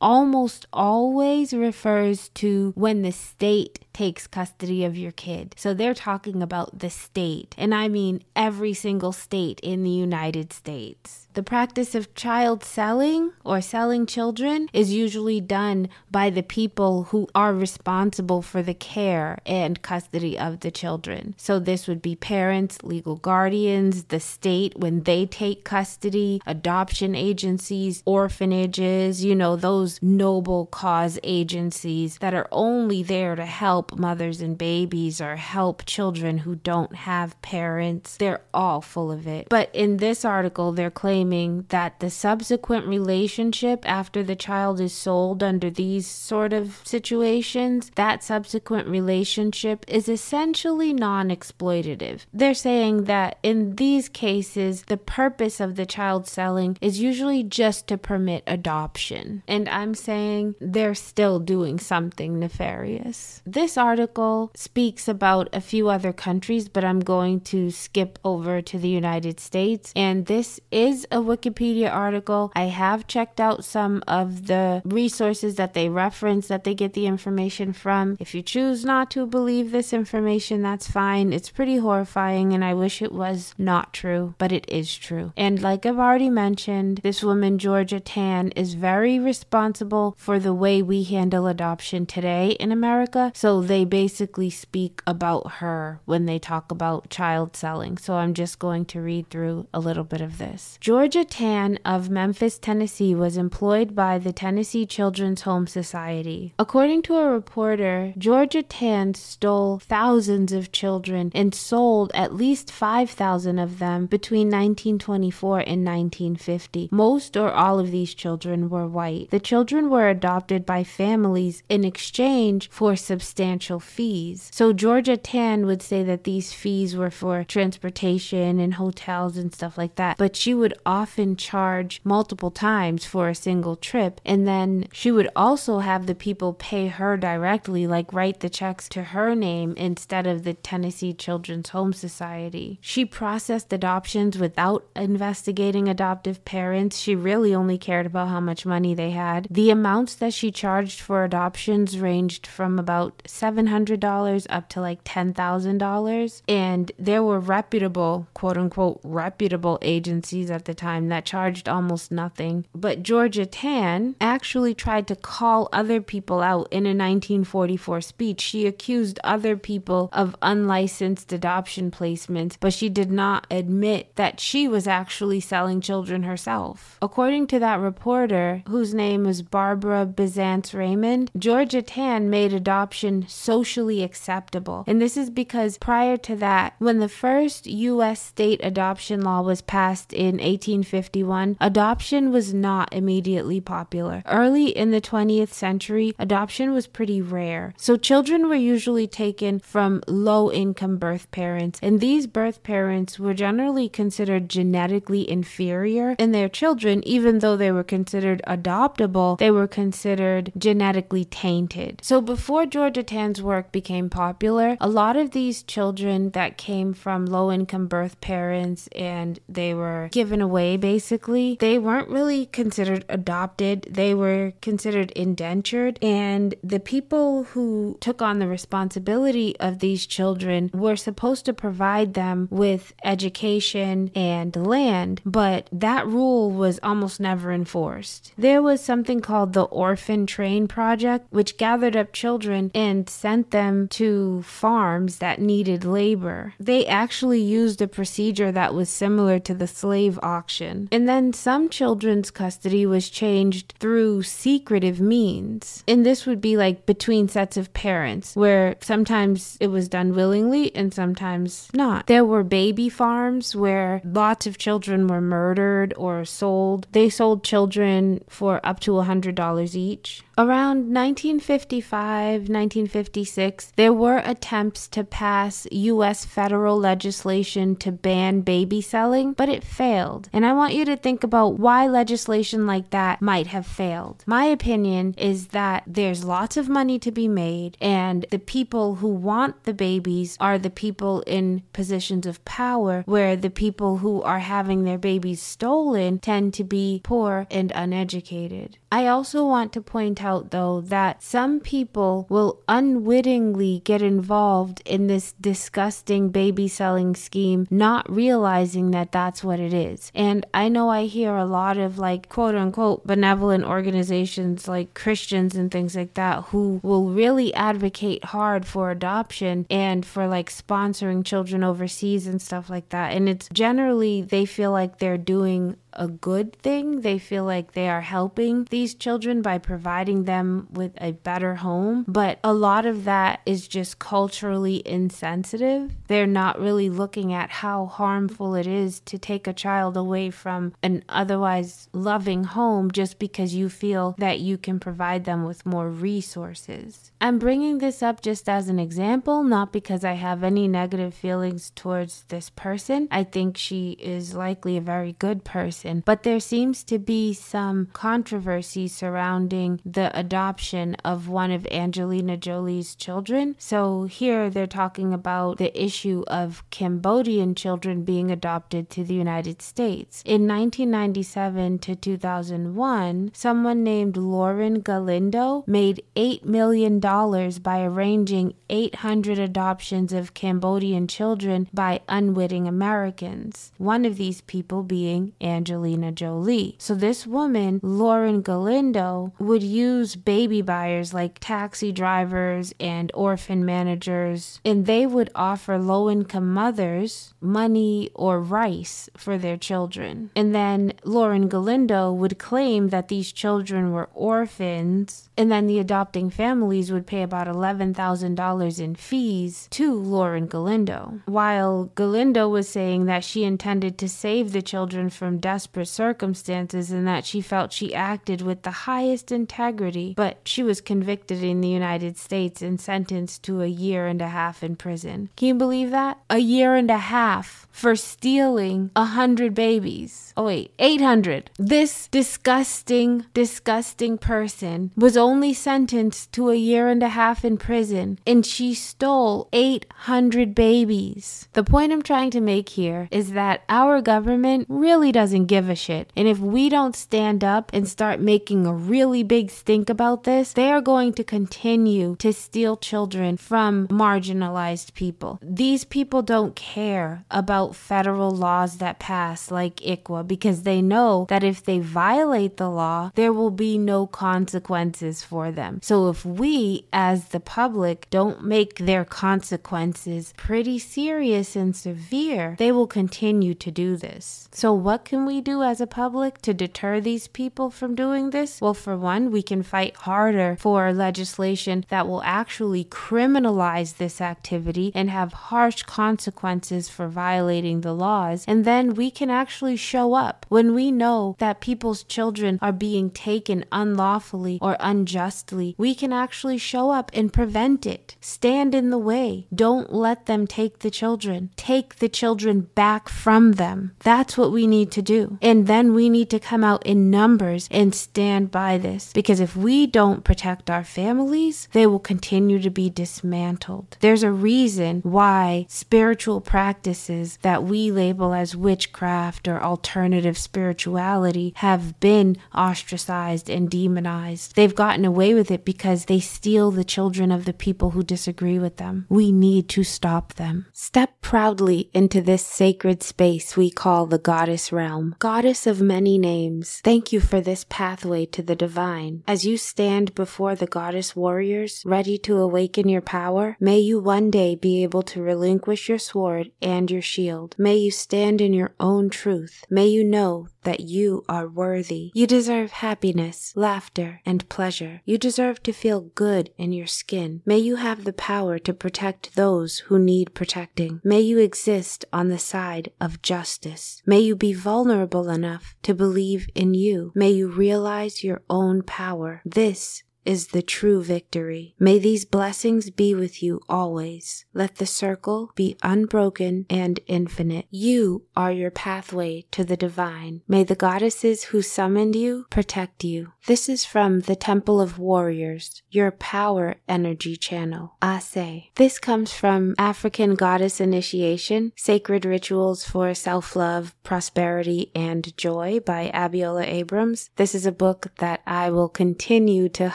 almost 0.01 0.67
always 0.73 1.53
refers 1.53 2.29
to 2.31 2.73
when 2.77 3.03
the 3.03 3.13
state 3.13 3.81
takes 3.97 4.27
custody 4.27 4.85
of 4.85 4.95
your 4.95 5.13
kid. 5.13 5.55
So 5.57 5.73
they're 5.73 5.95
talking 5.95 6.43
about 6.43 6.81
the 6.81 6.91
state, 6.91 7.55
and 7.57 7.75
I 7.75 7.89
mean 7.89 8.23
every 8.37 8.75
single 8.75 9.13
state 9.13 9.59
in 9.61 9.85
the 9.85 9.91
United 10.09 10.53
States. 10.53 11.29
The 11.33 11.43
practice 11.43 11.95
of 11.95 12.15
child 12.15 12.65
selling 12.65 13.33
or 13.45 13.61
selling 13.61 14.07
children 14.07 14.69
is 14.73 14.93
usually 14.93 15.41
done 15.41 15.89
by 16.11 16.31
the 16.31 16.43
people 16.43 17.05
who 17.05 17.29
are 17.35 17.55
responsible 17.55 18.41
for 18.41 18.63
the 18.63 18.73
care 18.73 19.39
and 19.45 19.83
custody 19.83 20.39
of 20.39 20.61
the 20.61 20.71
children. 20.71 21.35
So 21.37 21.59
this 21.59 21.87
would 21.89 22.01
be 22.01 22.17
parents, 22.17 22.79
legal 22.83 23.17
guardians, 23.17 24.05
the 24.05 24.21
state 24.21 24.79
when 24.79 25.03
they 25.03 25.27
take 25.27 25.65
custody, 25.65 26.41
adoption 26.47 27.15
agencies, 27.15 28.03
orphanages, 28.07 29.23
you 29.25 29.35
know, 29.35 29.57
those 29.57 30.03
noble 30.03 30.67
cause 30.67 31.19
agencies 31.23 32.19
that 32.19 32.35
are 32.35 32.49
only 32.51 33.03
there 33.03 33.37
to 33.37 33.45
help 33.45 33.86
mothers 33.99 34.41
and 34.41 34.57
babies 34.57 35.21
or 35.21 35.37
help 35.37 35.85
children 35.85 36.39
who 36.39 36.57
don't 36.57 36.95
have 36.95 37.41
parents. 37.43 38.17
They're 38.17 38.43
all 38.55 38.81
full 38.81 39.13
of 39.13 39.27
it. 39.27 39.49
But 39.49 39.71
in 39.75 39.99
this 39.99 40.25
article, 40.25 40.73
they're 40.73 40.91
claiming 40.91 41.27
claiming 41.37 41.65
that 41.69 42.01
the 42.01 42.11
subsequent 42.11 42.87
relationship 42.87 43.89
after 43.89 44.23
the 44.23 44.37
child 44.37 44.81
is 44.81 44.93
sold 44.93 45.43
under 45.43 45.71
these 45.71 46.07
sort 46.07 46.53
of 46.53 46.81
situations, 46.85 47.91
that 47.95 48.23
subsequent 48.23 48.87
relationship 48.89 49.85
is 49.89 50.09
essentially 50.09 50.93
non 50.93 51.29
exploitative. 51.31 52.27
They're 52.33 52.55
saying 52.55 53.05
that 53.05 53.39
in 53.43 53.77
these 53.77 54.09
cases, 54.09 54.85
the 54.85 54.97
purpose 54.97 55.61
of 55.61 55.77
the 55.77 55.87
child 55.87 56.27
selling 56.27 56.77
is 56.81 57.01
usually 57.01 57.43
just 57.43 57.87
to 57.89 57.99
permit 57.99 58.43
adoption. 58.47 59.43
And 59.49 59.69
I'm 59.69 59.95
saying 59.95 60.55
they're 60.61 60.95
still 60.95 61.39
doing 61.39 61.79
something 61.79 62.39
nefarious. 62.39 63.43
This 63.47 63.76
article 63.77 64.51
speaks 64.55 65.09
about 65.09 65.49
a 65.53 65.61
few 65.61 65.89
other 65.89 66.13
countries, 66.13 66.69
but 66.69 66.85
I'm 66.85 67.01
going 67.01 67.41
to 67.53 67.71
skip 67.71 68.19
over 68.25 68.61
to 68.63 68.79
the 68.79 68.89
United 68.89 69.41
States. 69.41 69.93
And 69.97 70.27
this 70.27 70.61
is 70.71 71.07
a 71.11 71.19
Wikipedia 71.19 71.93
article. 71.93 72.53
I 72.55 72.65
have 72.65 73.07
checked 73.07 73.41
out 73.41 73.65
some 73.65 74.03
of 74.07 74.47
the 74.47 74.83
resources 74.85 75.57
that 75.57 75.75
they 75.75 75.89
reference 75.89 76.49
that 76.49 76.65
they 76.65 76.75
get 76.75 76.93
the 76.93 77.07
information 77.07 77.73
from. 77.73 78.17
If 78.21 78.35
you 78.35 78.43
choose 78.43 78.85
not 78.85 79.11
to 79.13 79.27
believe 79.27 79.71
this 79.71 79.93
information, 79.93 80.63
that's 80.63 80.91
fine. 80.91 81.33
It's 81.33 81.51
pretty 81.51 81.77
horrifying 81.77 82.53
and 82.53 82.65
I 82.65 82.75
wish 82.75 83.03
it 83.03 83.13
was 83.13 83.55
not 83.59 83.93
true, 83.93 84.35
but 84.39 84.53
it 84.53 84.65
is 84.69 84.97
true. 84.97 85.33
And 85.37 85.63
like 85.63 85.87
I've 85.87 85.99
already 85.99 86.31
mentioned, 86.31 87.01
this 87.03 87.23
woman, 87.23 87.59
Georgia 87.59 88.01
Tan, 88.01 88.51
is 88.51 88.75
very 88.75 89.19
responsible 89.19 90.15
for 90.17 90.39
the 90.39 90.55
way 90.55 90.83
we 90.83 91.03
handle 91.05 91.47
adoption 91.47 92.07
today 92.07 92.51
in 92.61 92.73
America. 92.73 93.33
So 93.35 93.61
they 93.67 93.85
basically 93.85 94.51
speak 94.51 95.03
about 95.07 95.53
her 95.55 96.01
when 96.05 96.27
they 96.27 96.39
talk 96.39 96.71
about 96.71 97.11
child 97.11 97.57
selling. 97.57 97.99
So 97.99 98.15
I'm 98.15 98.35
just 98.35 98.59
going 98.59 98.85
to 98.87 99.01
read 99.01 99.29
through 99.31 99.67
a 99.75 99.81
little 99.81 100.05
bit 100.05 100.21
of 100.21 100.39
this. 100.39 100.79
Georgia 100.81 101.25
Tan 101.25 101.79
of 101.85 102.09
Memphis, 102.09 102.59
Tennessee 102.59 103.15
was 103.15 103.37
employed 103.37 103.95
by 103.95 104.19
the 104.19 104.33
Tennessee 104.33 104.87
Children's 104.87 105.43
Home 105.43 105.67
Society. 105.67 106.55
According 106.59 107.03
to 107.03 107.17
a 107.17 107.31
reporter, 107.31 108.15
Georgia 108.17 108.63
Tan 108.63 109.15
stole 109.15 109.79
thousands 109.79 110.53
of 110.53 110.73
children 110.73 111.31
and 111.35 111.55
sold 111.55 112.11
at 112.15 112.35
least 112.35 112.71
5,000 112.71 113.59
of 113.59 113.79
them 113.79 114.07
between 114.07 114.47
1924 114.47 115.59
and 115.61 115.85
1950. 115.85 116.89
Most 116.93 117.37
or 117.37 117.53
all 117.53 117.79
of 117.79 117.91
these 117.91 118.15
children 118.15 118.69
were 118.69 118.87
white. 118.87 119.31
The 119.31 119.41
children 119.41 119.91
were 119.91 120.09
adopted 120.09 120.65
by 120.65 120.85
families 120.85 121.63
in 121.69 121.85
exchange 121.85 122.71
for 122.71 122.97
substantial 122.97 123.56
fees. 123.81 124.51
So 124.53 124.73
Georgia 124.73 125.17
Tan 125.17 125.67
would 125.67 125.83
say 125.83 126.03
that 126.03 126.25
these 126.25 126.53
fees 126.53 126.97
were 126.97 127.11
for 127.11 127.45
transportation 127.45 128.61
and 128.61 128.75
hotels 128.75 129.37
and 129.37 129.53
stuff 129.55 129.79
like 129.79 129.97
that, 129.97 130.19
but 130.19 130.37
she 130.37 130.55
would 130.55 130.75
often 130.85 131.37
charge 131.37 132.01
multiple 132.05 132.51
times 132.51 133.05
for 133.05 133.29
a 133.29 133.35
single 133.35 133.77
trip. 133.77 134.21
And 134.25 134.47
then 134.47 134.87
she 134.93 135.11
would 135.11 135.29
also 135.35 135.79
have 135.79 136.07
the 136.07 136.15
people 136.15 136.53
pay 136.53 136.89
her 136.89 137.17
directly, 137.17 137.87
like 137.87 138.13
write 138.13 138.41
the 138.41 138.51
checks 138.51 138.89
to 138.91 139.03
her 139.05 139.35
name 139.35 139.75
instead 139.77 140.27
of 140.27 140.45
the 140.45 140.55
Tennessee 140.55 141.13
Children's 141.13 141.71
Home 141.71 141.93
Society. 141.93 142.79
She 142.81 143.05
processed 143.05 143.73
adoptions 143.73 144.39
without 144.39 144.87
investigating 144.95 145.89
adoptive 145.89 146.45
parents. 146.45 146.99
She 146.99 147.15
really 147.15 147.55
only 147.55 147.79
cared 147.79 148.07
about 148.07 148.29
how 148.29 148.41
much 148.41 148.67
money 148.67 148.95
they 148.95 149.11
had. 149.11 149.49
The 149.51 149.71
amounts 149.71 150.15
that 150.17 150.35
she 150.35 150.51
charged 150.51 151.01
for 151.01 151.25
adoptions 151.25 151.99
ranged 151.99 152.47
from 152.47 152.79
about 152.79 153.23
$700 153.47 154.47
up 154.51 154.69
to 154.71 154.81
like 154.81 155.05
$10,000. 155.05 156.43
And 156.49 156.93
there 156.99 157.23
were 157.23 157.41
reputable, 157.41 158.27
quote 158.35 158.57
unquote, 158.57 159.01
reputable 159.03 159.79
agencies 159.83 160.51
at 160.51 160.65
the 160.65 160.75
time 160.75 161.09
that 161.09 161.25
charged 161.25 161.69
almost 161.69 162.11
nothing. 162.11 162.67
But 162.75 163.03
Georgia 163.03 163.47
Tan 163.47 164.17
actually 164.21 164.75
tried 164.75 165.07
to 165.09 165.17
call 165.17 165.69
other 165.73 166.01
people 166.01 166.41
out 166.41 166.69
in 166.71 166.87
a 166.87 166.91
1944 166.91 168.01
speech. 168.01 168.41
She 168.41 168.67
accused 168.67 169.19
other 169.25 169.57
people 169.57 170.09
of 170.13 170.37
unlicensed 170.43 171.33
adoption 171.33 171.91
placements, 171.91 172.57
but 172.59 172.73
she 172.73 172.89
did 172.89 173.11
not 173.11 173.47
admit 173.51 174.15
that 174.17 174.41
she 174.41 174.69
was 174.69 174.87
actually 174.87 175.41
selling 175.41 175.81
children 175.81 176.23
herself. 176.23 176.99
According 177.01 177.47
to 177.49 177.59
that 177.59 177.81
reporter, 177.81 178.63
whose 178.69 178.95
name 178.95 179.25
was 179.25 179.43
Barbara 179.43 180.07
Bisantz 180.07 180.75
Raymond, 180.75 181.31
Georgia 181.37 181.83
Tan 181.83 182.29
made 182.31 182.53
adoption 182.53 183.26
socially 183.29 184.03
acceptable. 184.03 184.85
And 184.87 185.01
this 185.01 185.17
is 185.17 185.31
because 185.31 185.79
prior 185.79 186.17
to 186.19 186.37
that, 186.37 186.75
when 186.79 186.99
the 186.99 187.09
first 187.09 187.67
U.S. 187.67 188.21
state 188.23 188.61
adoption 188.63 189.23
law 189.23 189.43
was 189.43 189.63
passed 189.63 190.13
in 190.13 190.37
1851, 190.37 191.57
adoption 191.61 192.33
was 192.33 192.55
not 192.55 192.93
immediately 192.93 193.61
popular. 193.61 194.23
Early 194.27 194.69
in 194.69 194.91
the 194.91 195.01
20th 195.01 195.49
century, 195.49 196.15
adoption 196.19 196.73
was 196.73 196.87
pretty 196.87 197.21
rare. 197.21 197.75
So 197.77 197.97
children 197.97 198.49
were 198.49 198.55
usually 198.55 199.07
taken 199.07 199.59
from 199.59 200.03
low 200.07 200.51
income 200.51 200.97
birth 200.97 201.31
parents, 201.31 201.79
and 201.83 202.01
these 202.01 202.27
birth 202.27 202.63
parents 202.63 203.19
were 203.19 203.35
generally 203.35 203.89
considered 203.89 204.49
genetically 204.49 205.29
inferior, 205.29 206.17
and 206.19 206.35
their 206.35 206.49
children, 206.49 207.07
even 207.07 207.39
though 207.41 207.57
they 207.57 207.73
were 207.73 207.85
considered 207.85 208.43
adoptable, 208.47 209.39
they 209.39 209.51
were 209.51 209.67
considered 209.67 210.53
genetically 210.57 211.25
tainted. 211.25 212.01
So 212.03 212.21
before 212.21 212.67
Georgia 212.67 213.03
Tann's 213.17 213.41
work 213.41 213.73
became 213.73 214.11
popular, 214.11 214.77
a 214.79 214.91
lot 214.91 215.17
of 215.17 215.31
these 215.31 215.63
children 215.63 216.33
that 216.33 216.59
came 216.59 216.93
from 216.93 217.25
low 217.25 217.51
income 217.51 217.87
birth 217.87 218.21
parents 218.21 218.91
and 218.95 219.41
they 219.49 219.73
were 219.73 220.11
given 220.13 220.43
away 220.43 220.77
basically, 220.77 221.57
they 221.59 221.79
weren't 221.79 222.11
really 222.11 222.45
considered 222.45 223.07
adopted. 223.09 223.87
They 223.89 224.13
were 224.13 224.53
considered 224.61 225.13
indentured, 225.13 225.99
and 226.03 226.55
the 226.63 226.79
people 226.79 227.45
who 227.45 227.97
took 228.03 228.21
on 228.21 228.39
the 228.39 228.49
responsibility 228.49 229.59
of 229.61 229.79
these 229.79 230.07
children 230.07 230.71
were 230.75 230.97
supposed 230.97 231.47
to 231.47 231.55
provide 231.55 232.13
them 232.13 232.49
with 232.51 232.93
education 233.03 234.11
and 234.15 234.55
land, 234.55 235.23
but 235.25 235.71
that 235.73 236.07
rule 236.07 236.51
was 236.51 236.79
almost 236.83 237.19
never 237.19 237.51
enforced. 237.51 238.35
There 238.37 238.61
was 238.61 238.83
something 238.83 239.21
called 239.21 239.55
the 239.55 239.63
Orphan 239.63 240.27
Train 240.27 240.69
Project, 240.69 241.29
which 241.31 241.57
gathered 241.57 241.97
up 241.97 242.13
children 242.13 242.71
and 242.75 243.06
sent 243.09 243.51
them 243.51 243.89
to 243.89 244.43
farms 244.43 245.19
that 245.19 245.41
needed 245.41 245.85
labor. 245.85 246.55
They 246.59 246.87
actually 246.87 247.41
used 247.41 247.81
a 247.83 247.89
procedure 247.89 248.53
that 248.53 248.75
was 248.75 248.89
similar 248.89 249.39
to 249.41 249.55
the 249.55 249.67
slave 249.67 250.19
auction. 250.23 250.89
And 250.93 251.09
then 251.09 251.33
some 251.33 251.69
children's 251.69 252.31
custody 252.31 252.87
was 252.87 253.09
changed 253.09 253.75
through 253.79 254.23
secretive 254.23 255.01
means. 255.01 255.85
And 255.87 256.05
this 256.05 256.27
would 256.27 256.41
be 256.41 256.57
like 256.57 256.87
between 256.87 257.29
sets 257.29 257.57
of 257.57 257.73
parents, 257.73 258.35
where 258.37 258.77
sometimes 258.81 259.57
it 259.61 259.69
was 259.69 259.89
done 259.89 260.15
willingly 260.15 260.75
and 260.75 260.93
sometimes 260.93 261.69
not. 261.73 262.07
There 262.07 262.25
were 262.25 262.43
baby 262.43 262.89
farms 262.89 263.55
where 263.55 264.01
lots 264.05 264.47
of 264.47 264.59
children 264.59 265.07
were 265.07 265.21
murdered 265.21 265.95
or 265.97 266.25
sold. 266.25 266.87
They 266.93 267.09
sold 267.09 267.45
children 267.45 268.23
for 268.29 268.61
up 268.65 268.81
to 268.81 268.99
a 268.99 269.05
$100 269.05 269.75
each. 269.75 270.23
Around 270.39 270.93
1955, 270.93 272.41
1956, 272.51 273.73
there 273.77 273.93
were 273.95 274.21
attempts 274.23 274.87
to 274.89 275.03
pass 275.03 275.67
U.S. 275.73 276.27
federal 276.27 276.79
legislation 276.79 277.75
to 277.77 277.91
ban 277.91 278.43
baby 278.43 278.83
selling, 278.83 279.33
but 279.33 279.49
it 279.49 279.65
failed. 279.65 280.29
And 280.35 280.45
I 280.45 280.53
want 280.53 280.75
you 280.75 280.85
to 280.85 280.97
think 280.99 281.25
about 281.25 281.59
why 281.59 281.87
legislation 281.87 282.67
like 282.67 282.91
that 282.91 283.23
might 283.23 283.47
have 283.47 283.67
failed. 283.67 284.25
My 284.27 284.45
opinion 284.45 285.15
is 285.17 285.47
that 285.49 285.85
there's 285.87 286.23
lots 286.23 286.59
of 286.59 286.69
money 286.69 286.99
to 286.99 287.11
be 287.11 287.29
made, 287.29 287.79
and 287.81 288.27
the 288.31 288.39
people 288.39 288.97
who 288.97 289.09
want 289.09 289.65
the 289.65 289.73
babies 289.73 290.37
are 290.39 290.59
the 290.59 290.69
people 290.69 291.23
in 291.23 291.63
positions 291.73 292.27
of 292.27 292.45
power, 292.45 293.05
where 293.07 293.37
the 293.37 293.49
people 293.49 293.97
who 293.97 294.21
are 294.21 294.41
having 294.41 294.85
their 294.85 294.99
babies 294.99 295.41
stolen 295.41 296.19
tend 296.19 296.53
to 296.53 296.63
be 296.63 297.01
poor 297.03 297.47
and 297.51 297.73
uneducated. 297.75 298.77
I 298.93 299.07
also 299.07 299.47
want 299.47 299.73
to 299.73 299.81
point 299.81 300.23
out, 300.23 300.26
though, 300.51 300.81
that 300.83 301.23
some 301.23 301.61
people 301.61 302.27
will 302.29 302.61
unwittingly 302.69 303.83
get 303.85 304.03
involved 304.03 304.83
in 304.85 305.07
this 305.07 305.33
disgusting 305.41 306.31
baby 306.31 306.69
selling 306.69 307.15
scheme, 307.15 307.67
not 307.71 308.11
realizing 308.11 308.91
that 308.91 309.13
that's 309.13 309.43
what 309.43 309.61
it 309.61 309.73
is. 309.73 310.11
And 310.15 310.47
I 310.53 310.69
know 310.69 310.89
I 310.89 311.05
hear 311.07 311.37
a 311.37 311.45
lot 311.45 311.79
of 311.79 311.99
like 311.99 312.29
quote 312.29 312.55
unquote 312.55 313.07
benevolent 313.07 313.65
organizations 313.65 314.69
like 314.69 314.95
Christians 314.95 315.55
and 315.55 315.71
things 315.71 315.97
like 315.97 316.15
that 316.15 316.45
who 316.45 316.81
will 316.83 317.11
really 317.11 317.55
advocate 317.55 318.25
hard 318.25 318.67
for 318.67 318.91
adoption 318.91 319.67
and 319.71 320.05
for 320.05 320.27
like 320.27 320.51
sponsoring 320.51 321.25
children 321.25 321.63
overseas 321.63 322.27
and 322.27 322.41
stuff 322.41 322.69
like 322.71 322.89
that. 322.91 323.13
And 323.13 323.29
it's 323.29 323.49
generally 323.53 324.23
they 324.23 324.45
feel 324.45 324.73
like 324.73 324.99
they're 324.99 325.19
doing 325.19 325.77
a 325.97 326.09
good 326.09 326.55
thing. 326.57 327.01
They 327.01 327.19
feel 327.19 327.45
like 327.45 327.73
they 327.73 327.89
are 327.89 328.03
helping 328.03 328.65
these 328.71 328.95
children 328.95 329.43
by 329.43 329.59
providing 329.59 330.25
them 330.25 330.69
with 330.71 330.93
a 330.99 331.13
better 331.13 331.57
home. 331.57 332.05
But 332.07 332.39
a 332.45 332.53
lot 332.53 332.87
of 332.87 333.05
that 333.05 333.41
is 333.47 333.67
just 333.67 333.99
culturally 333.99 334.83
insensitive. 334.87 335.93
They're 336.07 336.27
not 336.27 336.61
really 336.61 336.91
looking 336.91 337.33
at 337.33 337.51
how 337.51 337.87
harmful 337.87 338.55
it 338.55 338.67
is 338.67 339.01
to 339.01 339.19
take 339.19 339.47
a 339.47 339.53
child 339.53 339.97
away 339.97 340.31
from 340.31 340.75
an 340.83 341.03
otherwise 341.09 341.89
loving 341.93 342.45
home 342.45 342.91
just 342.91 343.19
because 343.19 343.55
you 343.55 343.69
feel 343.69 344.15
that 344.19 344.41
you 344.41 344.59
can 344.59 344.79
provide 344.79 345.25
them 345.25 345.45
with 345.45 345.67
more 345.67 345.89
resources. 345.89 347.11
I'm 347.21 347.39
bringing 347.39 347.79
this 347.79 348.03
up 348.03 348.21
just 348.21 348.49
as 348.49 348.69
an 348.69 348.79
example, 348.79 349.43
not 349.43 349.73
because 349.73 350.05
I 350.05 350.13
have 350.13 350.45
any 350.45 350.69
negative 350.69 351.15
feelings 351.15 351.73
towards 351.75 352.25
this 352.29 352.51
person. 352.51 353.09
I 353.11 353.25
think 353.25 353.57
she 353.57 353.93
is 353.93 354.35
likely 354.35 354.77
a 354.77 354.81
very 354.81 355.15
good 355.19 355.45
person 355.45 355.86
but 356.05 356.23
there 356.23 356.41
seems 356.41 356.85
to 356.85 356.99
be 356.99 357.33
some 357.33 357.89
controversy 357.93 358.89
surrounding 358.89 359.81
the 359.85 360.17
adoption 360.19 360.95
of 361.05 361.29
one 361.29 361.51
of 361.51 361.67
Angelina 361.71 362.37
Jolie's 362.37 362.95
children. 362.95 363.55
So 363.59 364.05
here 364.05 364.51
they're 364.51 364.67
talking 364.67 365.13
about 365.13 365.59
the 365.59 365.73
issue 365.81 366.25
of 366.27 366.69
Cambodian 366.71 367.55
children 367.55 368.03
being 368.05 368.31
adopted 368.31 368.91
to 368.91 369.05
the 369.05 369.15
United 369.15 369.63
States. 369.63 370.23
In 370.25 370.49
1997 370.49 371.79
to 371.81 371.95
2001, 371.95 373.31
someone 373.35 373.85
named 373.85 374.15
Lauryn 374.15 374.83
Galindo 374.83 375.65
made 375.67 376.03
$8 376.17 376.45
million 376.45 376.99
by 377.01 377.83
arranging 377.83 378.55
800 378.69 379.39
adoptions 379.39 380.13
of 380.13 380.35
Cambodian 380.35 381.07
children 381.07 381.69
by 381.73 382.01
unwitting 382.09 382.67
Americans. 382.67 383.73
One 383.79 384.05
of 384.05 384.17
these 384.17 384.41
people 384.41 384.83
being 384.83 385.33
Angelina 385.41 385.76
Angelina 385.77 386.11
Jolie. 386.11 386.77
So 386.79 386.95
this 386.95 387.27
woman, 387.27 387.81
Lauryn 387.81 388.43
Galindo, 388.43 389.33
would 389.39 389.63
use 389.63 390.17
baby 390.17 390.63
buyers 390.63 391.13
like 391.13 391.39
taxi 391.39 391.93
drivers 391.93 392.73
and 392.81 393.13
orphan 393.13 393.63
managers, 393.63 394.59
and 394.65 394.87
they 394.87 395.05
would 395.05 395.31
offer 395.35 395.77
low 395.77 396.09
income 396.09 396.53
mothers 396.55 397.35
money 397.43 398.09
or 398.15 398.41
rice 398.41 399.11
for 399.19 399.37
their 399.37 399.59
children. 399.59 400.31
And 400.35 400.55
then 400.55 400.95
Lauryn 401.05 401.51
Galindo 401.51 402.11
would 402.11 402.39
claim 402.39 402.89
that 402.89 403.09
these 403.09 403.31
children 403.31 403.93
were 403.93 404.09
orphans, 404.15 405.29
and 405.37 405.53
then 405.53 405.67
the 405.67 405.79
adopting 405.79 406.31
families 406.31 406.91
would 406.91 407.07
pay 407.07 407.23
about 407.23 407.49
$11,000 407.49 408.81
in 408.81 408.95
fees 408.95 409.69
to 409.73 409.93
Lauryn 409.93 410.49
Galindo. 410.49 411.21
While 411.27 411.91
Galindo 411.95 412.49
was 412.49 412.67
saying 412.67 413.05
that 413.05 413.25
she 413.25 413.45
intended 413.45 413.99
to 413.99 414.09
save 414.09 414.53
the 414.53 414.63
children 414.63 415.11
from 415.11 415.39
desperate 415.39 415.66
desperate 415.67 415.89
circumstances 415.89 416.93
and 416.93 417.09
that 417.09 417.27
she 417.27 417.41
felt 417.41 417.73
she 417.73 417.93
acted 417.93 418.41
with 418.41 418.63
the 418.63 418.87
highest 418.87 419.33
integrity, 419.33 420.15
but 420.17 420.39
she 420.45 420.63
was 420.63 420.81
convicted 420.81 421.43
in 421.43 421.61
the 421.61 421.69
United 421.69 422.17
States 422.17 422.63
and 422.63 422.81
sentenced 422.81 423.43
to 423.43 423.61
a 423.61 423.67
year 423.67 424.07
and 424.07 424.23
a 424.23 424.29
half 424.29 424.63
in 424.63 424.77
prison. 424.77 425.29
Can 425.35 425.49
you 425.49 425.55
believe 425.55 425.91
that? 425.91 426.19
A 426.31 426.39
year 426.39 426.77
and 426.77 426.89
a 426.89 426.99
half 426.99 427.67
for 427.73 427.97
stealing 427.97 428.91
a 428.95 429.05
hundred 429.05 429.55
babies. 429.55 430.33
Oh 430.37 430.45
wait, 430.45 430.73
800. 430.79 431.51
This 431.59 432.09
disgusting, 432.09 433.27
disgusting 433.35 434.19
person 434.19 434.93
was 434.97 435.17
only 435.17 435.53
sentenced 435.53 436.33
to 436.33 436.51
a 436.51 436.55
year 436.55 436.89
and 436.89 437.03
a 437.03 437.09
half 437.09 437.45
in 437.45 437.59
prison 437.59 438.19
and 438.25 438.47
she 438.47 438.73
stole 438.73 439.49
800 439.53 440.55
babies. 440.55 441.49
The 441.55 441.65
point 441.65 441.93
I'm 441.93 442.03
trying 442.03 442.31
to 442.31 442.41
make 442.41 442.71
here 442.71 443.09
is 443.11 443.33
that 443.33 443.65
our 443.69 444.01
government 444.01 444.67
really 444.69 445.11
doesn't 445.11 445.46
give 445.47 445.69
a 445.69 445.75
shit. 445.75 446.11
And 446.17 446.29
if 446.29 446.39
we 446.39 446.69
don't 446.69 446.97
stand 446.97 447.43
up 447.45 447.71
and 447.73 447.89
start 447.89 448.21
making 448.21 448.67
a 448.67 448.75
really 448.75 449.23
big 449.23 449.51
stink 449.51 449.89
about 449.89 450.25
this, 450.25 450.53
they 450.53 450.71
are 450.71 450.81
going 450.81 451.13
to 451.15 451.25
continue 451.25 452.17
to 452.17 452.33
steal 452.33 452.77
children 452.77 453.37
from 453.37 453.89
marginalized 453.89 454.95
people. 454.95 455.39
These 455.43 455.85
people 455.85 456.23
don't 456.23 456.57
care 456.57 457.25
about 457.31 457.77
federal 457.77 458.31
laws 458.31 458.79
that 458.79 458.99
pass 458.99 459.51
like 459.51 459.77
ICWA 459.77 460.27
because 460.27 460.63
they 460.63 460.83
know 460.83 461.27
that 461.29 461.45
if 461.45 461.65
they 461.65 461.79
violate 461.79 462.57
the 462.57 462.71
law, 462.71 463.11
there 463.15 463.33
will 463.33 463.51
be 463.51 463.79
no 463.79 464.07
consequences 464.07 465.23
for 465.23 465.51
them. 465.51 465.81
So 465.83 466.09
if 466.09 466.25
we, 466.25 466.87
as 466.93 467.29
the 467.29 467.41
public, 467.41 468.09
don't 468.11 468.45
make 468.45 468.77
their 468.79 469.05
consequences 469.05 470.35
pretty 470.37 470.79
serious 470.79 471.57
and 471.57 471.75
severe, 471.75 472.57
they 472.59 472.73
will 472.73 472.87
continue 472.87 473.55
to 473.55 473.71
do 473.71 473.97
this. 473.97 474.49
So 474.53 474.73
what 474.73 475.05
can 475.05 475.27
we 475.27 475.36
we 475.37 475.43
do 475.43 475.63
as 475.63 475.83
a 475.83 475.87
public 475.87 476.41
to 476.41 476.55
deter 476.55 476.99
these 476.99 477.29
people 477.29 477.69
from 477.69 477.95
doing 477.95 478.31
this? 478.31 478.59
Well, 478.59 478.73
for 478.73 478.97
one, 478.97 479.31
we 479.31 479.43
can 479.43 479.63
fight 479.63 479.95
harder 479.95 480.57
for 480.59 480.95
legislation 480.95 481.85
that 481.91 482.09
will 482.09 482.23
actually 482.23 482.87
criminalize 482.87 483.99
this 483.99 484.23
activity 484.23 484.93
and 484.95 485.11
have 485.11 485.35
harsh 485.53 485.83
consequences 485.83 486.89
for 486.89 487.07
violating 487.07 487.83
the 487.83 487.93
laws. 487.93 488.47
And 488.49 488.65
then 488.65 488.95
we 488.95 489.11
can 489.11 489.29
actually 489.29 489.77
show 489.77 490.15
up 490.15 490.47
when 490.49 490.75
we 490.75 490.91
know 490.91 491.37
that 491.39 491.61
people's 491.61 492.03
children 492.03 492.59
are 492.63 492.73
being 492.73 493.11
taken 493.11 493.67
unlawfully 493.71 494.59
or 494.63 494.79
unjustly. 494.81 495.75
We 495.77 495.95
can 495.95 496.15
actually 496.15 496.57
show 496.57 496.93
up 496.93 497.11
and 497.13 497.31
prevent 497.31 497.85
it. 497.85 498.17
Stand 498.23 498.75
in 498.75 498.89
the 498.89 498.97
way. 499.13 499.49
Don't 499.55 499.93
let 499.93 500.25
them 500.25 500.47
take 500.47 500.79
the 500.79 500.91
children. 500.91 501.51
Take 501.57 501.97
the 501.97 502.09
children 502.09 502.71
back 502.75 503.11
from 503.11 503.53
them. 503.53 503.93
That's 503.99 504.39
what 504.39 504.51
we 504.51 504.67
need 504.67 504.91
to 504.93 505.03
do. 505.03 505.26
And 505.43 505.67
then 505.67 505.95
we 505.95 506.09
need 506.09 506.31
to 506.31 506.41
come 506.41 506.65
out 506.65 506.85
in 506.87 507.11
numbers 507.11 507.69
and 507.71 507.95
stand 507.95 508.51
by 508.51 508.79
this. 508.79 509.13
Because 509.13 509.41
if 509.41 509.57
we 509.57 509.87
don't 509.87 510.25
protect 510.25 510.71
our 510.71 510.85
families, 510.85 511.69
they 511.73 511.87
will 511.87 511.99
continue 511.99 512.61
to 512.61 512.71
be 512.71 512.91
dismantled. 512.91 513.97
There's 514.01 514.23
a 514.23 514.31
reason 514.31 515.01
why 515.03 515.67
spiritual 515.69 516.41
practices 516.41 517.39
that 517.43 517.65
we 517.65 517.91
label 517.91 518.35
as 518.35 518.57
witchcraft 518.57 519.49
or 519.49 519.63
alternative 519.63 520.39
spirituality 520.39 521.53
have 521.57 521.99
been 522.01 522.37
ostracized 522.55 523.51
and 523.51 523.71
demonized. 523.71 524.55
They've 524.57 524.75
gotten 524.75 525.05
away 525.05 525.35
with 525.35 525.51
it 525.51 525.65
because 525.65 526.05
they 526.05 526.21
steal 526.21 526.71
the 526.71 526.85
children 526.85 527.33
of 527.33 527.45
the 527.45 527.53
people 527.53 527.91
who 527.91 528.03
disagree 528.03 528.59
with 528.59 528.77
them. 528.77 529.07
We 529.09 529.33
need 529.33 529.69
to 529.71 529.85
stop 529.85 530.35
them. 530.35 530.67
Step 530.73 531.21
proudly 531.21 531.91
into 531.93 532.21
this 532.21 532.47
sacred 532.47 533.03
space 533.03 533.57
we 533.57 533.71
call 533.71 534.07
the 534.07 534.19
goddess 534.19 534.73
realm. 534.73 535.16
Goddess 535.19 535.67
of 535.67 535.81
many 535.81 536.19
names, 536.19 536.83
thank 536.85 537.11
you 537.11 537.21
for 537.21 537.41
this 537.41 537.65
pathway 537.71 538.27
to 538.27 538.43
the 538.43 538.55
divine. 538.55 539.23
As 539.27 539.47
you 539.47 539.57
stand 539.57 540.15
before 540.15 540.55
the 540.55 540.67
goddess 540.67 541.17
warriors, 541.17 541.83
ready 541.87 542.19
to 542.19 542.37
awaken 542.37 542.87
your 542.87 543.01
power, 543.01 543.57
may 543.59 543.79
you 543.79 543.99
one 543.99 544.31
day 544.31 544.55
be 544.55 544.83
able 544.83 545.03
to 545.05 545.23
relinquish 545.23 545.89
your 545.89 545.99
sword 545.99 546.51
and 546.61 546.91
your 546.91 547.01
shield. 547.01 547.55
May 547.57 547.77
you 547.77 547.91
stand 547.91 548.43
in 548.43 548.53
your 548.53 548.75
own 548.79 549.09
truth. 549.09 549.65
May 549.71 549.87
you 549.87 550.05
know 550.05 550.49
that 550.65 550.81
you 550.81 551.25
are 551.29 551.49
worthy. 551.49 552.11
You 552.13 552.27
deserve 552.27 552.73
happiness, 552.73 553.53
laughter, 553.57 554.21
and 554.27 554.47
pleasure. 554.51 555.01
You 555.05 555.17
deserve 555.17 555.63
to 555.63 555.73
feel 555.73 556.01
good 556.01 556.51
in 556.59 556.73
your 556.73 556.89
skin. 556.89 557.41
May 557.47 557.59
you 557.59 557.77
have 557.77 558.05
the 558.05 558.13
power 558.13 558.59
to 558.59 558.75
protect 558.75 559.35
those 559.35 559.79
who 559.87 559.99
need 559.99 560.35
protecting. 560.35 561.01
May 561.05 561.21
you 561.21 561.39
exist 561.39 562.05
on 562.13 562.29
the 562.29 562.39
side 562.39 562.91
of 563.01 563.23
justice. 563.23 564.03
May 564.05 564.19
you 564.19 564.37
be 564.37 564.53
vulnerable 564.53 565.06
enough 565.31 565.75
to 565.83 565.95
believe 565.95 566.49
in 566.55 566.75
you. 566.75 567.13
May 567.15 567.31
you 567.31 567.49
realize 567.49 568.25
your 568.25 568.43
own 568.51 568.83
power. 568.83 569.43
This 569.45 570.03
is 570.27 570.49
the 570.49 570.63
true 570.63 571.03
victory. 571.03 571.75
May 571.79 571.99
these 571.99 572.25
blessings 572.25 572.91
be 572.91 573.15
with 573.15 573.43
you 573.43 573.61
always. 573.69 574.45
Let 574.53 574.77
the 574.77 574.87
circle 574.87 575.53
be 575.55 575.77
unbroken 575.83 576.67
and 576.69 577.01
infinite. 577.07 577.67
You 577.71 578.25
are 578.37 578.53
your 578.53 578.71
pathway 578.71 579.47
to 579.53 579.65
the 579.65 579.77
divine. 579.77 580.43
May 580.49 580.65
the 580.65 580.75
goddesses 580.75 581.45
who 581.45 581.63
summoned 581.63 582.17
you 582.17 582.47
protect 582.51 583.05
you. 583.05 583.33
This 583.47 583.69
is 583.69 583.85
from 583.85 584.21
the 584.21 584.37
Temple 584.37 584.81
of 584.81 584.99
Warriors, 584.99 585.83
your 585.91 586.11
power 586.11 586.77
energy 586.89 587.37
channel. 587.37 587.97
Ase. 588.03 588.65
This 588.75 588.99
comes 588.99 589.33
from 589.33 589.75
African 589.79 590.35
Goddess 590.35 590.81
Initiation, 590.81 591.73
Sacred 591.77 592.25
Rituals 592.25 592.85
for 592.85 593.15
Self-Love, 593.15 593.95
Prosperity, 594.03 594.91
and 594.95 595.37
Joy 595.37 595.81
by 595.81 596.11
Abiola 596.13 596.67
Abrams. 596.67 597.31
This 597.37 597.55
is 597.55 597.67
a 597.67 597.73
book 597.73 598.09
that 598.19 598.41
I 598.47 598.71
will 598.71 598.89
continue 598.89 599.69
to 599.71 599.89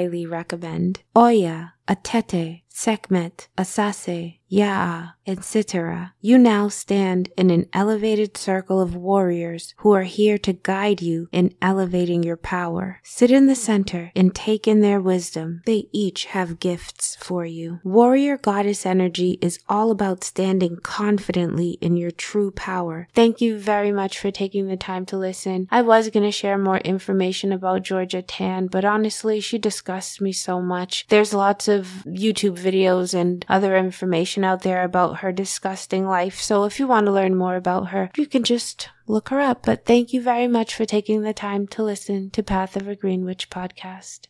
highly 0.00 0.24
recommend. 0.24 1.00
Oya, 1.16 1.74
Atete, 1.90 2.62
Sekhmet, 2.72 3.48
Asase, 3.58 4.38
Yaa, 4.50 5.12
etc. 5.26 6.12
You 6.20 6.36
now 6.36 6.68
stand 6.68 7.30
in 7.36 7.50
an 7.50 7.66
elevated 7.72 8.36
circle 8.36 8.80
of 8.80 8.96
warriors 8.96 9.74
who 9.78 9.92
are 9.92 10.02
here 10.02 10.38
to 10.38 10.54
guide 10.54 11.00
you 11.00 11.28
in 11.30 11.54
elevating 11.62 12.24
your 12.24 12.36
power. 12.36 13.00
Sit 13.04 13.30
in 13.30 13.46
the 13.46 13.54
center 13.54 14.10
and 14.16 14.34
take 14.34 14.66
in 14.66 14.80
their 14.80 15.00
wisdom. 15.00 15.62
They 15.66 15.86
each 15.92 16.24
have 16.26 16.58
gifts 16.58 17.16
for 17.20 17.44
you. 17.44 17.78
Warrior 17.84 18.38
goddess 18.38 18.84
energy 18.84 19.38
is 19.40 19.60
all 19.68 19.92
about 19.92 20.24
standing 20.24 20.78
confidently 20.78 21.78
in 21.80 21.96
your 21.96 22.10
true 22.10 22.50
power. 22.50 23.06
Thank 23.14 23.40
you 23.40 23.56
very 23.56 23.92
much 23.92 24.18
for 24.18 24.32
taking 24.32 24.66
the 24.66 24.76
time 24.76 25.06
to 25.06 25.16
listen. 25.16 25.68
I 25.70 25.82
was 25.82 26.10
going 26.10 26.24
to 26.24 26.32
share 26.32 26.58
more 26.58 26.78
information 26.78 27.52
about 27.52 27.82
Georgia 27.82 28.22
Tan, 28.22 28.66
but 28.66 28.84
honestly, 28.84 29.38
she 29.38 29.58
disgusts 29.58 30.20
me 30.20 30.32
so 30.32 30.60
much. 30.60 31.06
There's 31.08 31.32
lots 31.32 31.68
of 31.80 32.04
YouTube 32.06 32.56
videos 32.56 33.12
and 33.12 33.44
other 33.48 33.76
information 33.76 34.44
out 34.44 34.62
there 34.62 34.84
about 34.84 35.18
her 35.18 35.32
disgusting 35.32 36.06
life. 36.06 36.40
So 36.40 36.64
if 36.64 36.78
you 36.78 36.86
want 36.86 37.06
to 37.06 37.12
learn 37.12 37.34
more 37.34 37.56
about 37.56 37.88
her, 37.88 38.10
you 38.16 38.26
can 38.26 38.44
just 38.44 38.88
look 39.08 39.30
her 39.30 39.40
up. 39.40 39.64
But 39.66 39.84
thank 39.84 40.12
you 40.12 40.22
very 40.22 40.46
much 40.46 40.74
for 40.74 40.84
taking 40.84 41.22
the 41.22 41.34
time 41.34 41.66
to 41.68 41.82
listen 41.82 42.30
to 42.30 42.42
Path 42.42 42.76
of 42.76 42.86
a 42.86 42.94
Green 42.94 43.24
Witch 43.24 43.50
podcast. 43.50 44.28